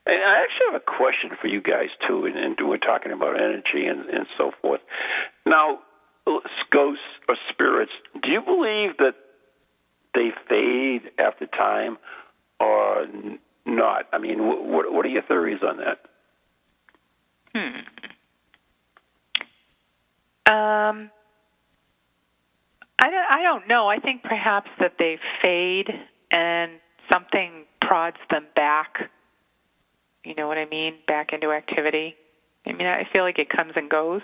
[0.05, 3.39] and I actually have a question for you guys too, and, and we're talking about
[3.39, 4.81] energy and, and so forth.
[5.45, 5.79] Now,
[6.71, 9.15] ghosts or spirits, do you believe that
[10.13, 11.97] they fade after time
[12.59, 13.07] or
[13.65, 14.07] not?
[14.13, 15.99] I mean, what what are your theories on that?
[17.55, 17.81] Hmm.
[20.51, 21.11] Um,
[23.01, 23.87] I don't, I don't know.
[23.87, 25.89] I think perhaps that they fade
[26.31, 26.73] and
[27.11, 29.09] something prods them back.
[30.23, 30.93] You know what I mean?
[31.07, 32.15] Back into activity.
[32.65, 34.21] I mean, I feel like it comes and goes.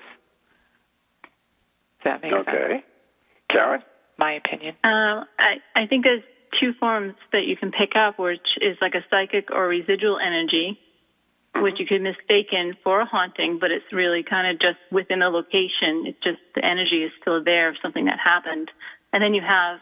[1.24, 2.44] Does that make okay.
[2.46, 2.58] sense?
[2.58, 2.84] Okay.
[3.50, 3.82] Karen?
[4.20, 4.76] My opinion.
[4.84, 6.24] Um, I, I think there's
[6.60, 10.80] two forms that you can pick up, which is like a psychic or residual energy.
[11.62, 15.30] Which you could mistaken for a haunting, but it's really kind of just within a
[15.30, 16.06] location.
[16.06, 18.70] It's just the energy is still there of something that happened.
[19.14, 19.80] And then you have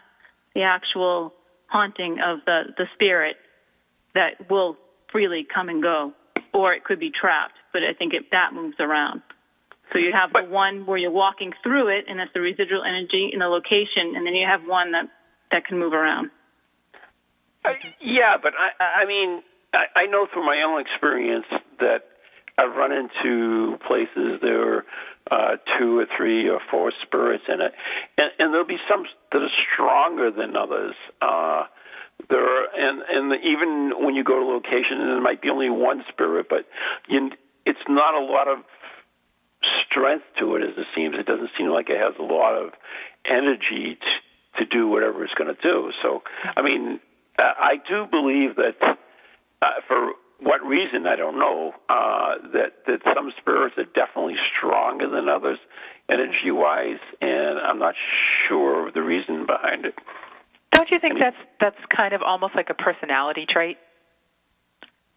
[0.54, 1.34] the actual
[1.68, 3.36] haunting of the, the spirit
[4.14, 4.76] that will
[5.12, 6.12] freely come and go,
[6.54, 9.22] or it could be trapped, but I think it, that moves around.
[9.92, 13.30] So you have the one where you're walking through it, and that's the residual energy
[13.32, 15.06] in the location, and then you have one that,
[15.52, 16.30] that can move around.
[17.64, 17.70] Uh,
[18.00, 19.42] yeah, but I, I mean,
[19.76, 21.46] I, I know from my own experience
[21.80, 22.04] that
[22.58, 24.84] I've run into places there are
[25.30, 27.72] uh, two or three or four spirits in it,
[28.16, 30.94] and, and there'll be some that are stronger than others.
[31.20, 31.64] Uh,
[32.30, 35.68] there are, and and even when you go to location, and there might be only
[35.68, 36.66] one spirit, but
[37.08, 37.30] you,
[37.66, 38.58] it's not a lot of
[39.84, 41.16] strength to it as it seems.
[41.16, 42.72] It doesn't seem like it has a lot of
[43.26, 43.98] energy
[44.58, 45.92] to do whatever it's going to do.
[46.00, 46.22] So,
[46.56, 47.00] I mean,
[47.38, 48.98] I do believe that
[49.62, 55.08] uh, for what reason I don't know uh, that that some spirits are definitely stronger
[55.08, 55.58] than others,
[56.10, 57.94] energy wise, and I'm not
[58.48, 59.94] sure of the reason behind it.
[60.72, 63.78] Don't you think that's that's kind of almost like a personality trait,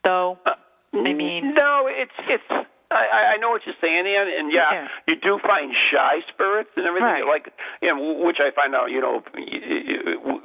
[0.03, 0.37] though?
[0.45, 0.51] Uh,
[0.93, 4.87] I mean, no, it's it's I, I know what you're saying, Ian, and yeah, Yeah.
[5.07, 7.25] you do find shy spirits and everything, Right.
[7.25, 8.89] like you know, which I find out.
[8.89, 9.21] You know,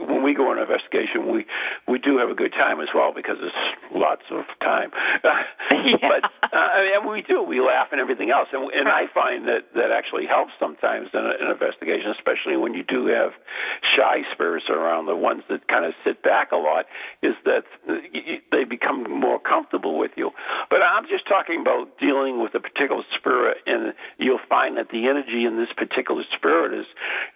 [0.04, 1.46] when we go on an investigation, we
[1.88, 3.52] we do have a good time as well because there's
[3.94, 4.90] lots of time.
[6.04, 7.42] But uh, I mean, we do.
[7.42, 11.20] We laugh and everything else, and and I find that that actually helps sometimes in
[11.24, 13.32] an investigation, especially when you do have
[13.96, 15.06] shy spirits around.
[15.06, 16.86] The ones that kind of sit back a lot
[17.22, 17.64] is that
[18.52, 20.30] they become more comfortable with you.
[20.70, 25.08] But I'm just talking about dealing with a particular spirit, and you'll find that the
[25.08, 26.86] energy in this particular spirit is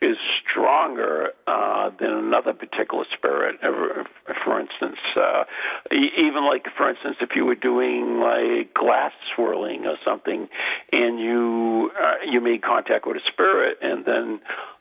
[0.01, 3.57] is stronger uh, than another particular spirit.
[3.63, 4.05] Uh,
[4.45, 5.45] For instance, uh,
[5.93, 10.49] even like for instance, if you were doing like glass swirling or something,
[10.93, 14.41] and you uh, you made contact with a spirit, and then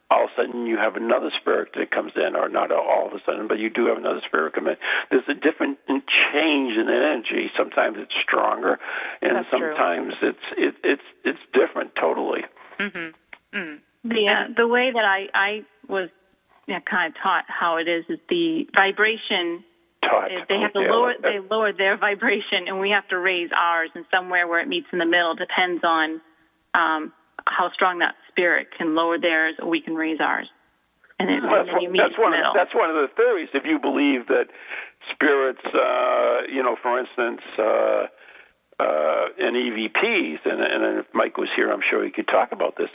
[0.10, 3.14] all of a sudden you have another spirit that comes in, or not all of
[3.14, 4.78] a sudden, but you do have another spirit come in.
[5.12, 7.52] There's a different change in energy.
[7.58, 8.80] Sometimes it's stronger,
[9.22, 9.74] and That's true.
[9.76, 12.42] sometimes it's it, it's it's different totally.
[12.80, 13.58] mm-hmm.
[13.58, 13.80] mm.
[14.04, 16.10] The uh, the way that I I was
[16.68, 19.64] you know, kind of taught how it is is the vibration.
[20.04, 20.30] Taught.
[20.48, 23.18] They have to Okay, I lower like they lower their vibration, and we have to
[23.18, 23.90] raise ours.
[23.96, 26.22] And somewhere where it meets in the middle depends on
[26.74, 27.14] um,
[27.50, 30.48] how strong that spirit can lower theirs, or we can raise ours.
[31.20, 32.34] And, then, Well, that's, then one, you meet that's one.
[32.34, 33.50] Of, that's one of the theories.
[33.54, 34.54] If you believe that
[35.12, 38.06] spirits, uh, you know, for instance, uh,
[38.80, 42.76] uh, and EVPs, and, and if Mike was here, I'm sure he could talk about
[42.78, 42.90] this.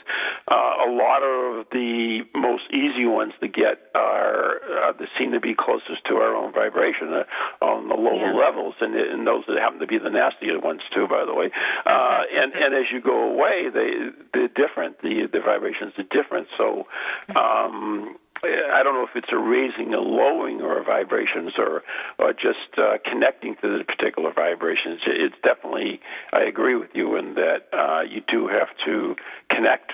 [0.51, 5.41] Uh, a lot of the most easy ones to get are uh, that seem to
[5.41, 8.39] be closest to our own vibration uh, on the lower Yeah.
[8.39, 11.51] levels, and, and those that happen to be the nastier ones too, by the way.
[11.85, 15.03] Uh, and and as you go away, they they're different.
[15.03, 16.47] The the vibrations are different.
[16.57, 16.87] So.
[17.35, 21.83] Um, I don't know if it's a raising, a lowering, or vibrations, or
[22.19, 25.01] or just uh, connecting to the particular vibrations.
[25.07, 26.01] It's definitely.
[26.33, 29.15] I agree with you in that uh, you do have to
[29.49, 29.93] connect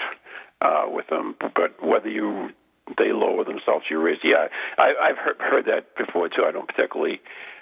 [0.63, 2.51] uh, with them, but whether you
[2.97, 4.21] they lower themselves, you raise.
[4.25, 6.45] Yeah, I, I've heard, heard that before too.
[6.47, 7.21] I don't particularly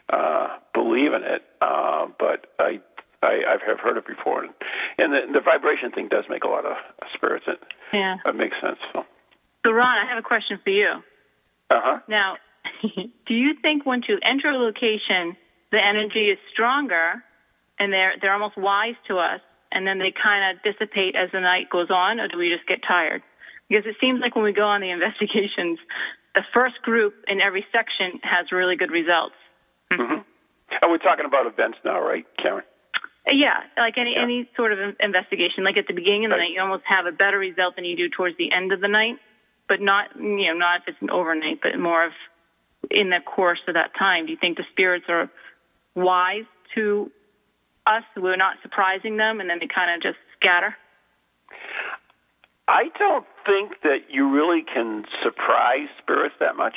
[0.08, 2.80] uh, believe in it, uh, but I.
[3.22, 4.52] I, I've have heard it before, and,
[4.98, 6.76] and the, the vibration thing does make a lot of
[7.14, 7.46] spirits.
[7.48, 7.58] It,
[7.94, 8.18] yeah.
[8.24, 8.76] it makes sense.
[8.92, 9.06] So,
[9.66, 11.02] So Ron, I have a question for you.
[11.70, 11.98] uh huh.
[12.08, 12.36] Now,
[13.26, 15.36] do you think once you enter a location,
[15.72, 17.22] the energy is stronger,
[17.78, 19.40] and they're they're almost wise to us,
[19.72, 22.66] and then they kind of dissipate as the night goes on, or do we just
[22.68, 23.22] get tired?
[23.68, 25.78] Because it seems like when we go on the investigations,
[26.36, 29.34] the first group in every section has really good results.
[29.90, 30.22] hmm
[30.80, 32.62] And we're talking about events now, right, Karen?
[33.26, 34.22] Yeah, like any Yeah.
[34.22, 35.64] any sort of investigation.
[35.64, 36.42] Like at the beginning of the Right.
[36.46, 38.86] night, you almost have a better result than you do towards the end of the
[38.86, 39.18] night,
[39.68, 42.12] but not you know not if it's an overnight, but more of
[42.90, 44.26] in the course of that time.
[44.26, 45.30] Do you think the spirits are
[45.94, 46.44] wise
[46.74, 47.10] to
[47.86, 48.04] us?
[48.16, 50.76] We're not surprising them, and then they kind of just scatter.
[52.68, 56.74] I don't think that you really can surprise spirits that much.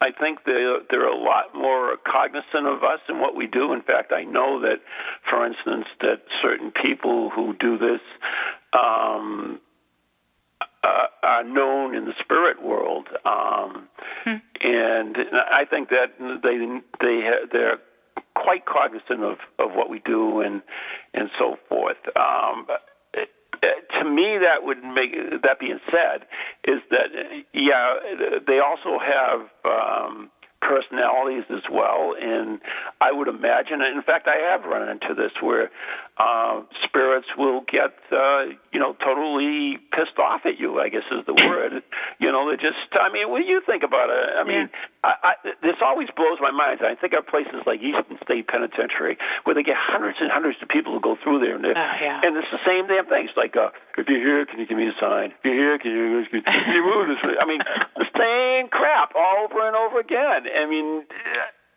[0.00, 3.72] I think they're, they're a lot more cognizant of us and what we do.
[3.72, 4.80] In fact, I know that,
[5.28, 8.00] for instance, that certain people who do this
[8.72, 9.60] um,
[10.82, 13.88] uh, are known in the spirit world, um,
[14.60, 15.16] and
[15.50, 16.12] I think that
[16.42, 16.58] they
[17.00, 17.78] they they're
[18.34, 20.62] quite cognizant of, of what we do and
[21.14, 21.98] and so forth.
[22.16, 22.82] Um, but,
[23.62, 25.12] uh, to me, that would make.
[25.42, 26.26] That being said,
[26.64, 27.08] is that
[27.52, 27.94] yeah,
[28.46, 32.60] they also have um, personalities as well, and
[33.00, 33.80] I would imagine.
[33.82, 35.70] In fact, I have run into this where
[36.18, 40.78] uh, spirits will get uh, you know totally pissed off at you.
[40.80, 41.82] I guess is the word.
[42.18, 42.76] you know, they just.
[42.92, 44.36] I mean, what do you think about it?
[44.36, 44.68] I mean,
[45.02, 45.32] I, I,
[45.62, 46.80] this always blows my mind.
[46.84, 50.68] I think of places like Eastern State Penitentiary where they get hundreds and hundreds of
[50.68, 52.20] people who go through there, and, Oh, yeah.
[52.22, 53.26] and it's the same damn thing.
[53.28, 53.70] It's like, uh,
[54.00, 55.32] if you're here, can you give me a sign?
[55.32, 57.36] If you're here, can you, can you move this way?
[57.40, 57.60] I mean,
[57.96, 60.48] the same crap all over and over again.
[60.48, 61.04] I mean,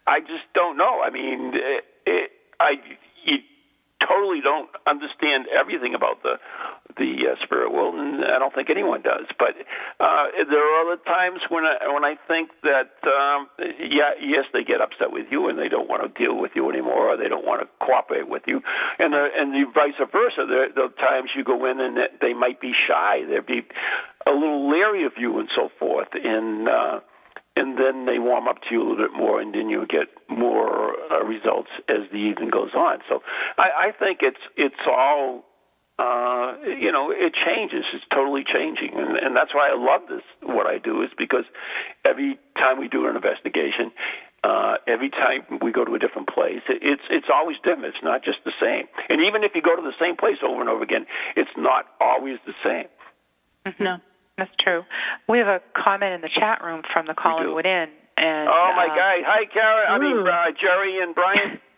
[0.07, 1.01] I just don't know.
[1.03, 2.75] I mean, it, it, I
[4.07, 6.39] totally don't understand everything about the
[6.97, 9.25] the uh, spirit world, and I don't think anyone does.
[9.39, 9.55] But
[9.99, 13.49] uh, there are other times when I when I think that um,
[13.79, 16.69] yeah, yes, they get upset with you and they don't want to deal with you
[16.69, 18.61] anymore, or they don't want to cooperate with you,
[18.99, 20.45] and the, and the vice versa.
[20.47, 23.65] There, there are times you go in and they might be shy, they'd be
[24.27, 26.67] a little leery of you and so forth, and.
[26.67, 26.99] Uh,
[27.55, 30.07] and then they warm up to you a little bit more, and then you get
[30.27, 32.99] more uh, results as the evening goes on.
[33.07, 33.21] So
[33.57, 35.45] I, I think it's it's all
[35.99, 37.85] uh, you know it changes.
[37.93, 40.23] It's totally changing, and, and that's why I love this.
[40.41, 41.45] What I do is because
[42.03, 43.91] every time we do an investigation.
[44.45, 47.95] Uh, every time we go to a different place, it, it's it's always different.
[47.95, 48.89] It's not just the same.
[49.07, 51.05] And even if you go to the same place over and over again,
[51.37, 52.89] it's not always the same.
[53.79, 54.01] No.
[54.37, 54.83] That's true.
[55.29, 57.13] We have a comment in the chat room from the.
[57.13, 59.17] Collinwood Inn, and Oh my uh, God!
[59.25, 59.85] Hi, Karen.
[59.89, 61.59] I mean uh, Jerry and Brian.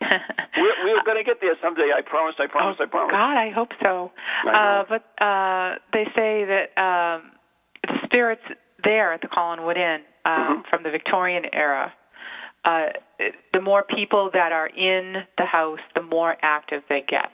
[0.56, 1.90] we're, we're going to get there someday.
[1.96, 2.34] I promise.
[2.38, 2.76] I promise.
[2.80, 3.12] oh, I promise.
[3.12, 4.10] God, I hope so.
[4.48, 4.80] I.
[4.80, 7.32] Uh, but uh, they say that um,
[7.82, 8.42] the spirits
[8.84, 10.60] there at the Collinwood Inn um, Mm-hmm.
[10.70, 11.92] from the Victorian era,
[12.64, 12.86] uh,
[13.52, 17.30] the more people that are in the house, the more active they get.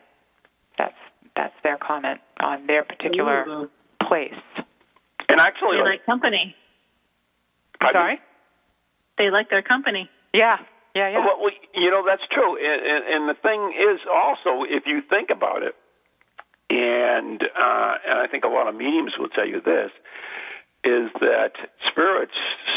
[0.78, 0.94] That's
[1.34, 3.70] that's their comment on their particular Ooh.
[4.06, 4.34] place.
[5.28, 6.54] And actually, They like company.
[7.80, 8.06] pardon me?
[8.06, 8.20] Sorry.
[9.18, 10.10] They like their company.
[10.32, 10.56] Yeah.
[10.94, 11.08] Yeah.
[11.10, 11.18] Yeah.
[11.18, 15.00] Well, well, you know that's true, and, and, and the thing is also, if you
[15.08, 15.74] think about it,
[16.70, 19.90] and uh, and I think a lot of mediums will tell you this,
[20.84, 21.52] is that
[21.90, 22.32] spirits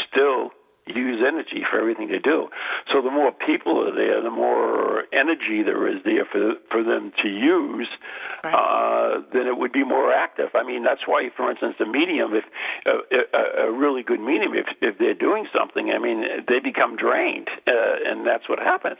[0.08, 0.50] still
[0.86, 2.48] use energy for everything they do.
[2.92, 7.12] So the more people are there, the more energy there is there for for them
[7.22, 7.88] to use,
[8.44, 10.50] uh, then it would be more active.
[10.54, 12.44] I mean, that's why, for instance, the medium, if
[12.86, 16.96] a, a, a really good medium, if if they're doing something, I mean, they become
[16.96, 17.72] drained, uh,
[18.06, 18.98] and that's what happens.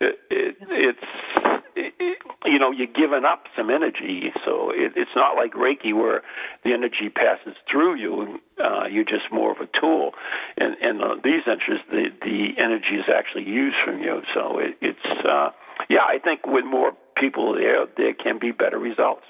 [0.00, 5.36] It, it, it's it, you know you're giving up some energy, so it, it's not
[5.36, 6.22] like Reiki where
[6.64, 8.20] the energy passes through you.
[8.22, 10.14] and Uh, you're just more of a tool,
[10.56, 14.22] and and uh, these entries, the the energy is actually used from you.
[14.34, 15.50] So it, it's uh,
[15.88, 19.26] yeah, I think with more people there, there can be better results.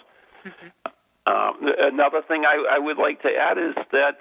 [1.26, 4.16] Um, another thing I, I would like to add is that,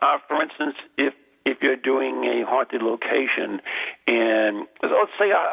[0.00, 3.60] uh, for instance, if if you're doing a haunted location,
[4.06, 5.44] and let's say a,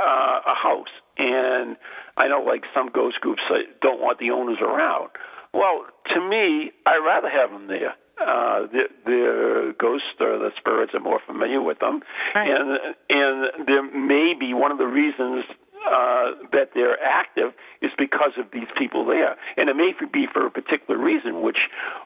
[0.53, 1.78] a house, and
[2.18, 3.41] I know like some ghost groups
[3.82, 5.09] don't want the owners around.
[5.53, 7.93] Well, to me, I'd rather have them there.
[8.20, 12.01] Uh, the, the ghosts or the spirits are more familiar with them,
[12.36, 12.49] Right.
[12.49, 12.78] and
[13.09, 15.43] and there may be one of the reasons
[15.84, 17.51] uh, that they're active
[17.82, 21.57] is because of these people there, and it may be for a particular reason, which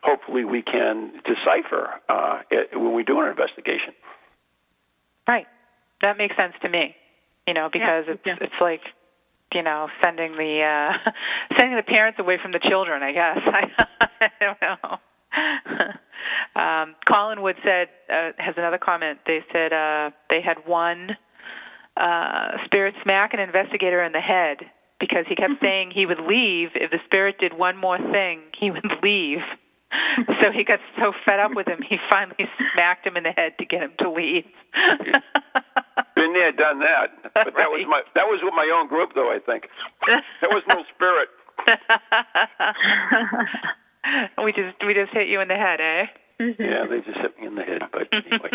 [0.04, 2.40] hopefully we can decipher uh,
[2.74, 3.94] when we do an investigation.
[5.28, 5.48] Right.
[6.02, 6.96] That makes sense to me.
[7.48, 8.36] You know, because it's yeah.
[8.42, 8.82] it's like
[9.54, 11.12] you know sending the uh
[11.58, 13.04] sending the parents away from the children.
[13.04, 14.98] I guess I, don't know.
[16.62, 19.20] um, Collinwood said uh, has another comment.
[19.28, 21.18] They said uh, they had one
[21.98, 24.58] uh, spirit smack an investigator in the head
[25.00, 28.42] because he kept saying he would leave if the spirit did one more thing.
[28.58, 29.40] He would leave.
[30.42, 33.54] So he got so fed up with him, he finally smacked him in the head
[33.60, 34.46] to get him to leave.
[36.16, 37.12] Been there, done that.
[37.34, 39.32] But that was my that was with my own group, though.
[39.32, 39.70] I think
[40.42, 41.30] there was no spirit.
[44.44, 46.06] we just we just hit you in the head, eh?
[46.40, 47.84] Yeah, they just hit me in the head.
[47.92, 48.52] But anyway.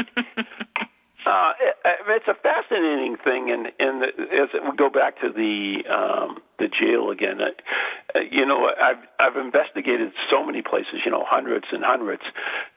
[1.27, 1.77] Uh, it,
[2.09, 7.11] it's a fascinating thing, and and as we go back to the um, the jail
[7.11, 12.23] again, uh, you know, I've I've investigated so many places, you know, hundreds and hundreds,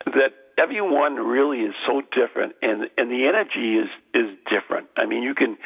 [0.06, 4.88] that every one really is so different, and and the energy is is different.
[4.98, 5.58] I mean, you can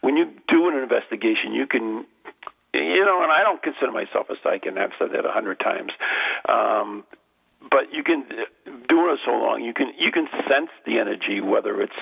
[0.00, 2.06] when you do an investigation, you can
[2.74, 5.60] you know, and I don't consider myself a psychic, and I've said that a hundred
[5.60, 5.92] times.
[6.48, 7.04] Um,
[7.70, 8.24] but you can
[8.88, 12.00] doing it so long you can you can sense the energy whether it's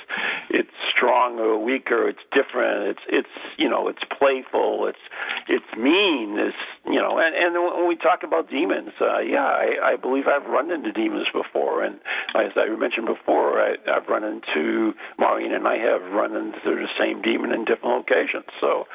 [0.51, 2.89] it's strong or weak or it's different.
[2.89, 5.05] It's it's you know it's playful it's
[5.49, 6.57] it's mean it's
[6.87, 10.49] you know and and when we talk about demons uh yeah i i believe i've
[10.49, 11.83] run into demons before.
[11.83, 11.97] And
[12.35, 16.89] as i mentioned before i i've run into maureen and i have run into the
[16.99, 18.47] same demon in different locations.
[18.61, 18.87] So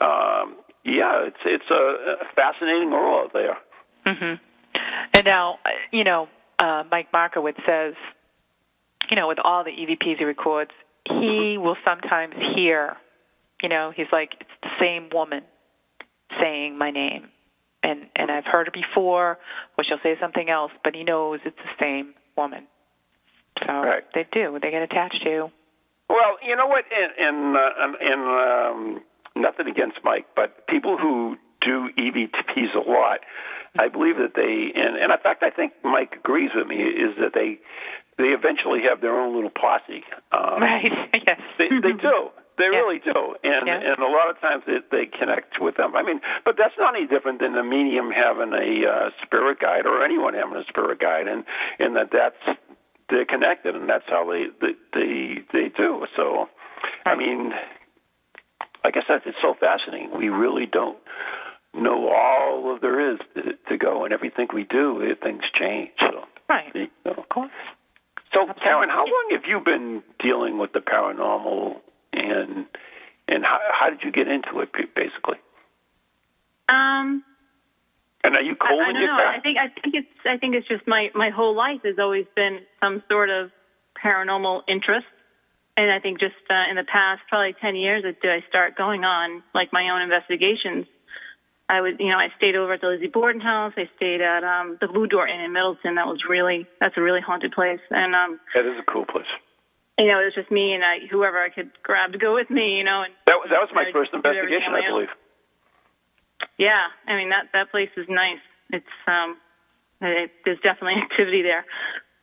[0.00, 3.56] um yeah it's it's a, fascinating world out there.
[4.06, 4.40] Mhm
[5.14, 5.58] and now,
[5.92, 7.94] you know, uh, Mike Markowitz says,
[9.10, 10.70] you know, with all the EVPs he records,
[11.08, 12.96] he will sometimes hear,
[13.62, 15.42] you know, he's like, it's the same woman
[16.40, 17.28] saying my name.
[17.82, 19.38] And, and I've heard it before,
[19.78, 22.66] or she'll say something else, but he knows it's the same woman.
[23.64, 24.02] So right.
[24.12, 24.58] they do.
[24.60, 25.50] They get attached to.
[26.08, 26.84] Well, you know what?
[26.90, 29.04] And and, and um,
[29.34, 31.36] nothing against Mike, but people who
[31.66, 33.20] do EVPs a lot,
[33.78, 37.16] I believe that they, and, and in fact, I think Mike agrees with me, is
[37.20, 37.58] that they
[38.18, 40.02] they eventually have their own little posse.
[40.32, 40.88] Um, right.
[41.12, 41.40] Yes.
[41.58, 42.30] They, they do.
[42.56, 42.78] They yeah.
[42.78, 43.80] really do, and yeah.
[43.80, 45.94] and a lot of times they, they connect with them.
[45.94, 49.84] I mean, but that's not any different than a medium having a uh, spirit guide
[49.84, 51.44] or anyone having a spirit guide, and
[51.78, 52.58] and that that's
[53.10, 56.06] they're connected, and that's how they they they, they do.
[56.16, 56.48] So,
[57.04, 57.52] I mean,
[58.84, 60.16] like I said, it's so fascinating.
[60.16, 60.98] We really don't
[61.80, 65.90] know all of there is to, to go, and everything we do, it, things change.
[66.00, 67.12] So, right, you know.
[67.12, 67.52] of course.
[68.32, 71.76] So, Karen, how long have you been dealing with the paranormal,
[72.12, 72.66] and
[73.28, 75.38] and how, how did you get into it, basically?
[76.68, 77.24] Um.
[78.24, 79.14] And are you cold I, I don't you know.
[79.14, 82.26] I think I think it's I think it's just my my whole life has always
[82.34, 83.52] been some sort of
[84.02, 85.06] paranormal interest,
[85.76, 89.04] and I think just uh, in the past probably ten years did I start going
[89.04, 90.86] on like my own investigations
[91.68, 93.72] I would, you know, I stayed over at the Lizzie Borden house.
[93.76, 95.96] I stayed at um the Blue Door Inn in Middleton.
[95.96, 97.80] That was really, that's a really haunted place.
[97.90, 99.26] And um, that is a cool place.
[99.98, 102.50] You know, it was just me and I, whoever I could grab to go with
[102.50, 102.78] me.
[102.78, 105.08] You know, and that was that was my first investigation, I believe.
[106.58, 108.42] Yeah, I mean that that place is nice.
[108.70, 109.36] It's um,
[110.00, 111.64] it, there's definitely activity there,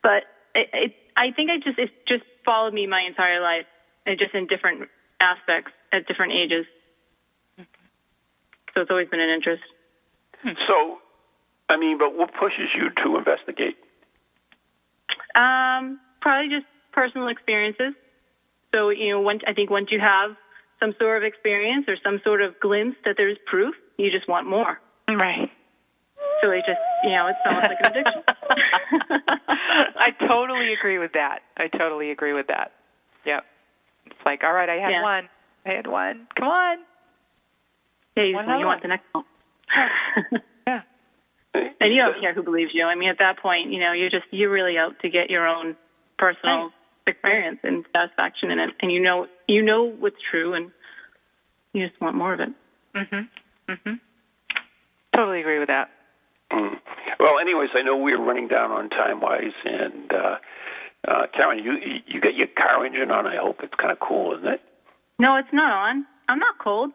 [0.01, 0.23] but
[0.55, 3.65] it, it I think I just it just followed me my entire life,
[4.05, 4.87] and just in different
[5.19, 6.65] aspects at different ages.
[8.73, 9.63] So it's always been an interest.
[10.67, 10.97] So,
[11.69, 13.75] I mean, but what pushes you to investigate?
[15.35, 17.93] Um, probably just personal experiences.
[18.73, 20.31] So, you know, once, I think once you have
[20.79, 24.47] some sort of experience or some sort of glimpse that there's proof, you just want
[24.47, 24.79] more.
[25.07, 25.49] Right.
[26.41, 28.23] So it just, you know, it's almost like an addiction.
[29.95, 31.39] I totally agree with that.
[31.57, 32.71] I totally agree with that.
[33.25, 33.45] Yep.
[34.07, 35.03] It's like, all right, I had Yeah.
[35.03, 35.29] one.
[35.65, 36.27] I had one.
[36.37, 36.77] Come on.
[38.15, 39.25] Yeah, you, One you want the next one.
[40.67, 40.81] Yeah.
[41.55, 42.85] and you don't care who believes you.
[42.85, 45.47] I mean, at that point, you know, you're just you're really out to get your
[45.47, 45.75] own
[46.17, 46.71] personal
[47.05, 50.71] experience and satisfaction in it, and you know you know what's true, and
[51.73, 52.49] you just want more of it.
[52.95, 53.27] Mhm.
[53.67, 53.99] Mhm.
[55.15, 55.89] Totally agree with that.
[56.49, 56.79] Mm.
[57.19, 60.37] Well, anyways, I know we're running down on time wise, and uh,
[61.07, 63.27] uh, Karen, you you got your car engine on.
[63.27, 64.61] I hope it's kind of cool, isn't it?
[65.19, 66.05] No, it's not on.
[66.29, 66.91] I'm not cold.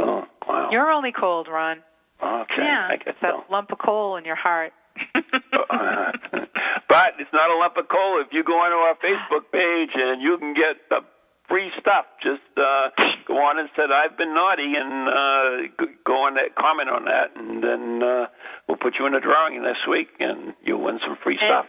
[0.00, 0.68] Oh, wow.
[0.70, 1.78] You're only cold, Ron.
[2.22, 2.54] okay.
[2.58, 2.88] Yeah.
[2.90, 3.44] I guess That so.
[3.52, 4.72] lump of coal in your heart.
[5.14, 6.12] Uh,
[6.88, 10.22] but it's not a lump of coal if you go onto our Facebook page and
[10.22, 11.00] you can get the
[11.48, 12.06] free stuff.
[12.22, 12.90] Just uh,
[13.26, 17.34] go on and said I've been naughty and uh, go on that comment on that,
[17.36, 18.26] and then uh,
[18.68, 21.66] we'll put you in a drawing this week, and you'll win some free And- stuff.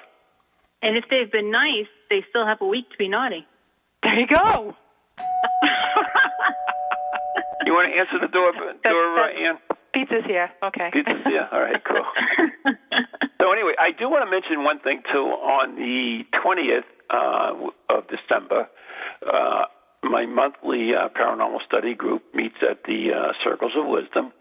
[0.82, 3.47] And if they've been nice, they still have a week to be naughty.
[4.03, 4.76] There you go.
[7.66, 9.57] You want to answer the door, door, uh, Ann?
[9.93, 10.49] Pizza's here.
[10.63, 10.89] Okay.
[10.93, 11.47] Pizza's here.
[11.51, 12.05] All right, cool.
[13.45, 15.20] So anyway, I do want to mention one thing too.
[15.20, 17.53] On the twentieth uh,
[17.93, 18.68] of December,
[19.22, 19.66] uh,
[20.01, 24.34] my monthly uh, paranormal study group meets at the uh, Circles of Wisdom,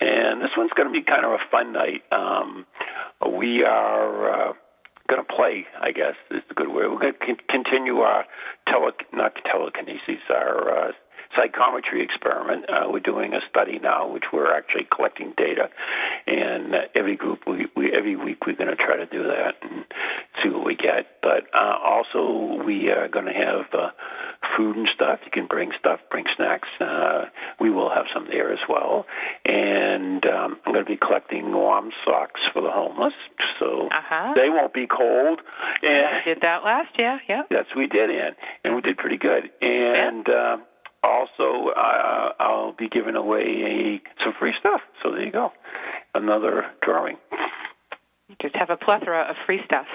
[0.00, 2.00] and this one's going to be kind of a fun night.
[2.10, 2.64] Um,
[3.38, 4.52] we are uh,
[5.06, 6.90] going to play, I guess is the good word.
[6.90, 8.24] We're going to continue our
[8.68, 10.92] tele, not telekinesis, our uh,
[11.36, 12.64] psychometry experiment.
[12.68, 15.68] Uh, we're doing a study now, which we're actually collecting data,
[16.26, 19.54] and uh, every group, we, we every week, we're going to try to do that
[19.62, 19.84] and
[20.42, 21.06] see what we get.
[21.22, 23.90] But uh, also, we are going to have uh,
[24.56, 25.20] food and stuff.
[25.24, 26.68] You can bring stuff, bring snacks.
[26.80, 27.26] Uh,
[27.60, 29.06] we will have some there as well,
[29.44, 33.14] and um, I'm going to be collecting warm socks for the homeless,
[33.58, 34.32] so Uh-huh.
[34.34, 35.40] they won't be cold.
[35.82, 37.20] And We did that last year.
[37.28, 37.42] Yeah.
[37.50, 38.34] Yes, we did, and
[38.64, 39.50] and we did pretty good.
[39.60, 40.56] And uh,
[41.02, 44.80] also, uh, I'll be giving away a, some free stuff.
[45.02, 45.52] So there you go,
[46.14, 47.16] another drawing.
[48.28, 49.86] You just have a plethora of free stuff.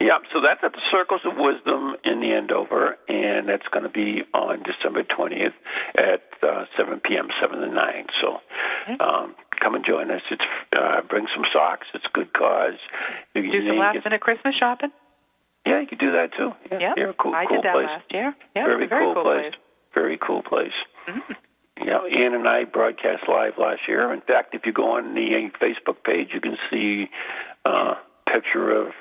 [0.00, 0.22] Yep.
[0.32, 4.22] So that's at the Circles of Wisdom in the Andover, and that's going to be
[4.34, 5.54] on December 20th
[5.96, 8.06] at uh, 7 p.m., 7 to 9.
[8.20, 8.38] So
[9.00, 10.20] um, come and join us.
[10.30, 10.42] It's
[10.76, 11.86] uh, bring some socks.
[11.94, 12.74] It's a good cause.
[13.34, 14.90] You Do some last-minute Christmas shopping.
[15.64, 16.52] Yeah, you can do that too.
[16.70, 16.94] Yeah, Yep.
[16.98, 17.86] yeah cool, I cool did that place.
[17.86, 18.34] last year.
[18.54, 19.54] Yeah, very, very cool, cool place.
[19.54, 19.63] place.
[19.94, 20.00] Mm-hmm.
[20.00, 20.72] Very cool place.
[21.84, 24.12] Yeah, Ian and I broadcast live last year.
[24.12, 27.06] In fact, if you go on the uh, Facebook page, you can see
[27.64, 27.94] a uh,
[28.32, 28.92] picture of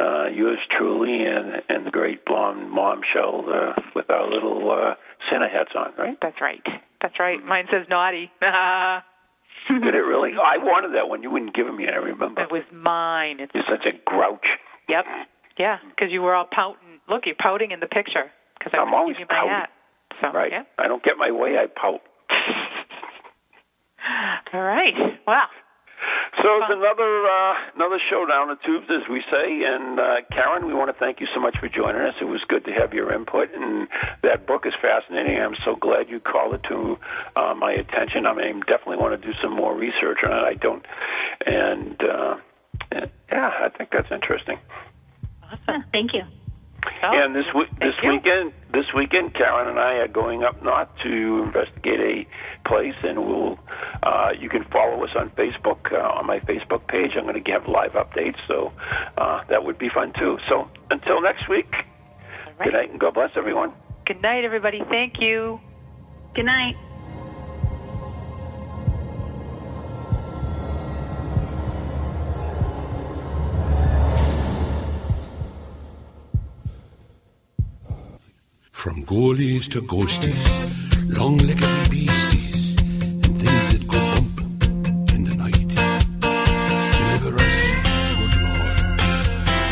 [0.00, 4.94] uh, yours truly and and the great blonde mom shell uh, with our little uh,
[5.30, 6.16] Santa hats on, right?
[6.22, 6.62] That's right.
[7.02, 7.44] That's right.
[7.44, 8.30] Mine says naughty.
[8.40, 10.32] Did it really?
[10.38, 11.22] Oh, I wanted that one.
[11.22, 11.86] You wouldn't give it me.
[11.86, 12.42] I remember.
[12.42, 13.40] It was mine.
[13.40, 14.46] It's You're such a grouch.
[14.88, 15.04] Yep.
[15.58, 17.00] Yeah, because you were all pouting.
[17.08, 18.30] Look, you're pouting in the picture.
[18.58, 19.68] Because I I'm always you my pouting.
[20.20, 20.52] So, Right.
[20.52, 20.64] Yeah.
[20.78, 21.56] I don't get my way.
[21.56, 22.00] I pout.
[24.52, 24.94] All right.
[25.26, 25.46] Wow.
[26.42, 29.64] So it's another uh, another show down the tubes, as we say.
[29.64, 32.14] And uh, Karen, we want to thank you so much for joining us.
[32.20, 33.88] It was good to have your input, and
[34.22, 35.40] that book is fascinating.
[35.40, 36.96] I'm so glad you called it to
[37.34, 38.26] uh, my attention.
[38.26, 40.44] I mean, definitely want to do some more research on it.
[40.44, 40.86] I don't,
[41.44, 42.36] and uh,
[43.32, 44.58] yeah, I think that's interesting.
[45.66, 46.22] Yeah, thank you.
[47.02, 48.10] Oh, and this we- this you.
[48.10, 53.26] weekend, this weekend, Karen and I are going up north to investigate a place, and
[53.26, 53.58] we'll.
[54.02, 57.12] Uh, you can follow us on Facebook uh, on my Facebook page.
[57.16, 58.72] I'm going to have live updates, so
[59.16, 60.38] uh, that would be fun too.
[60.48, 62.64] So until next week, All right.
[62.64, 63.72] good night and God bless everyone.
[64.06, 64.82] Good night, everybody.
[64.88, 65.60] Thank you.
[66.34, 66.76] Good night.
[78.78, 82.07] From goalies to ghosties, long legged babies.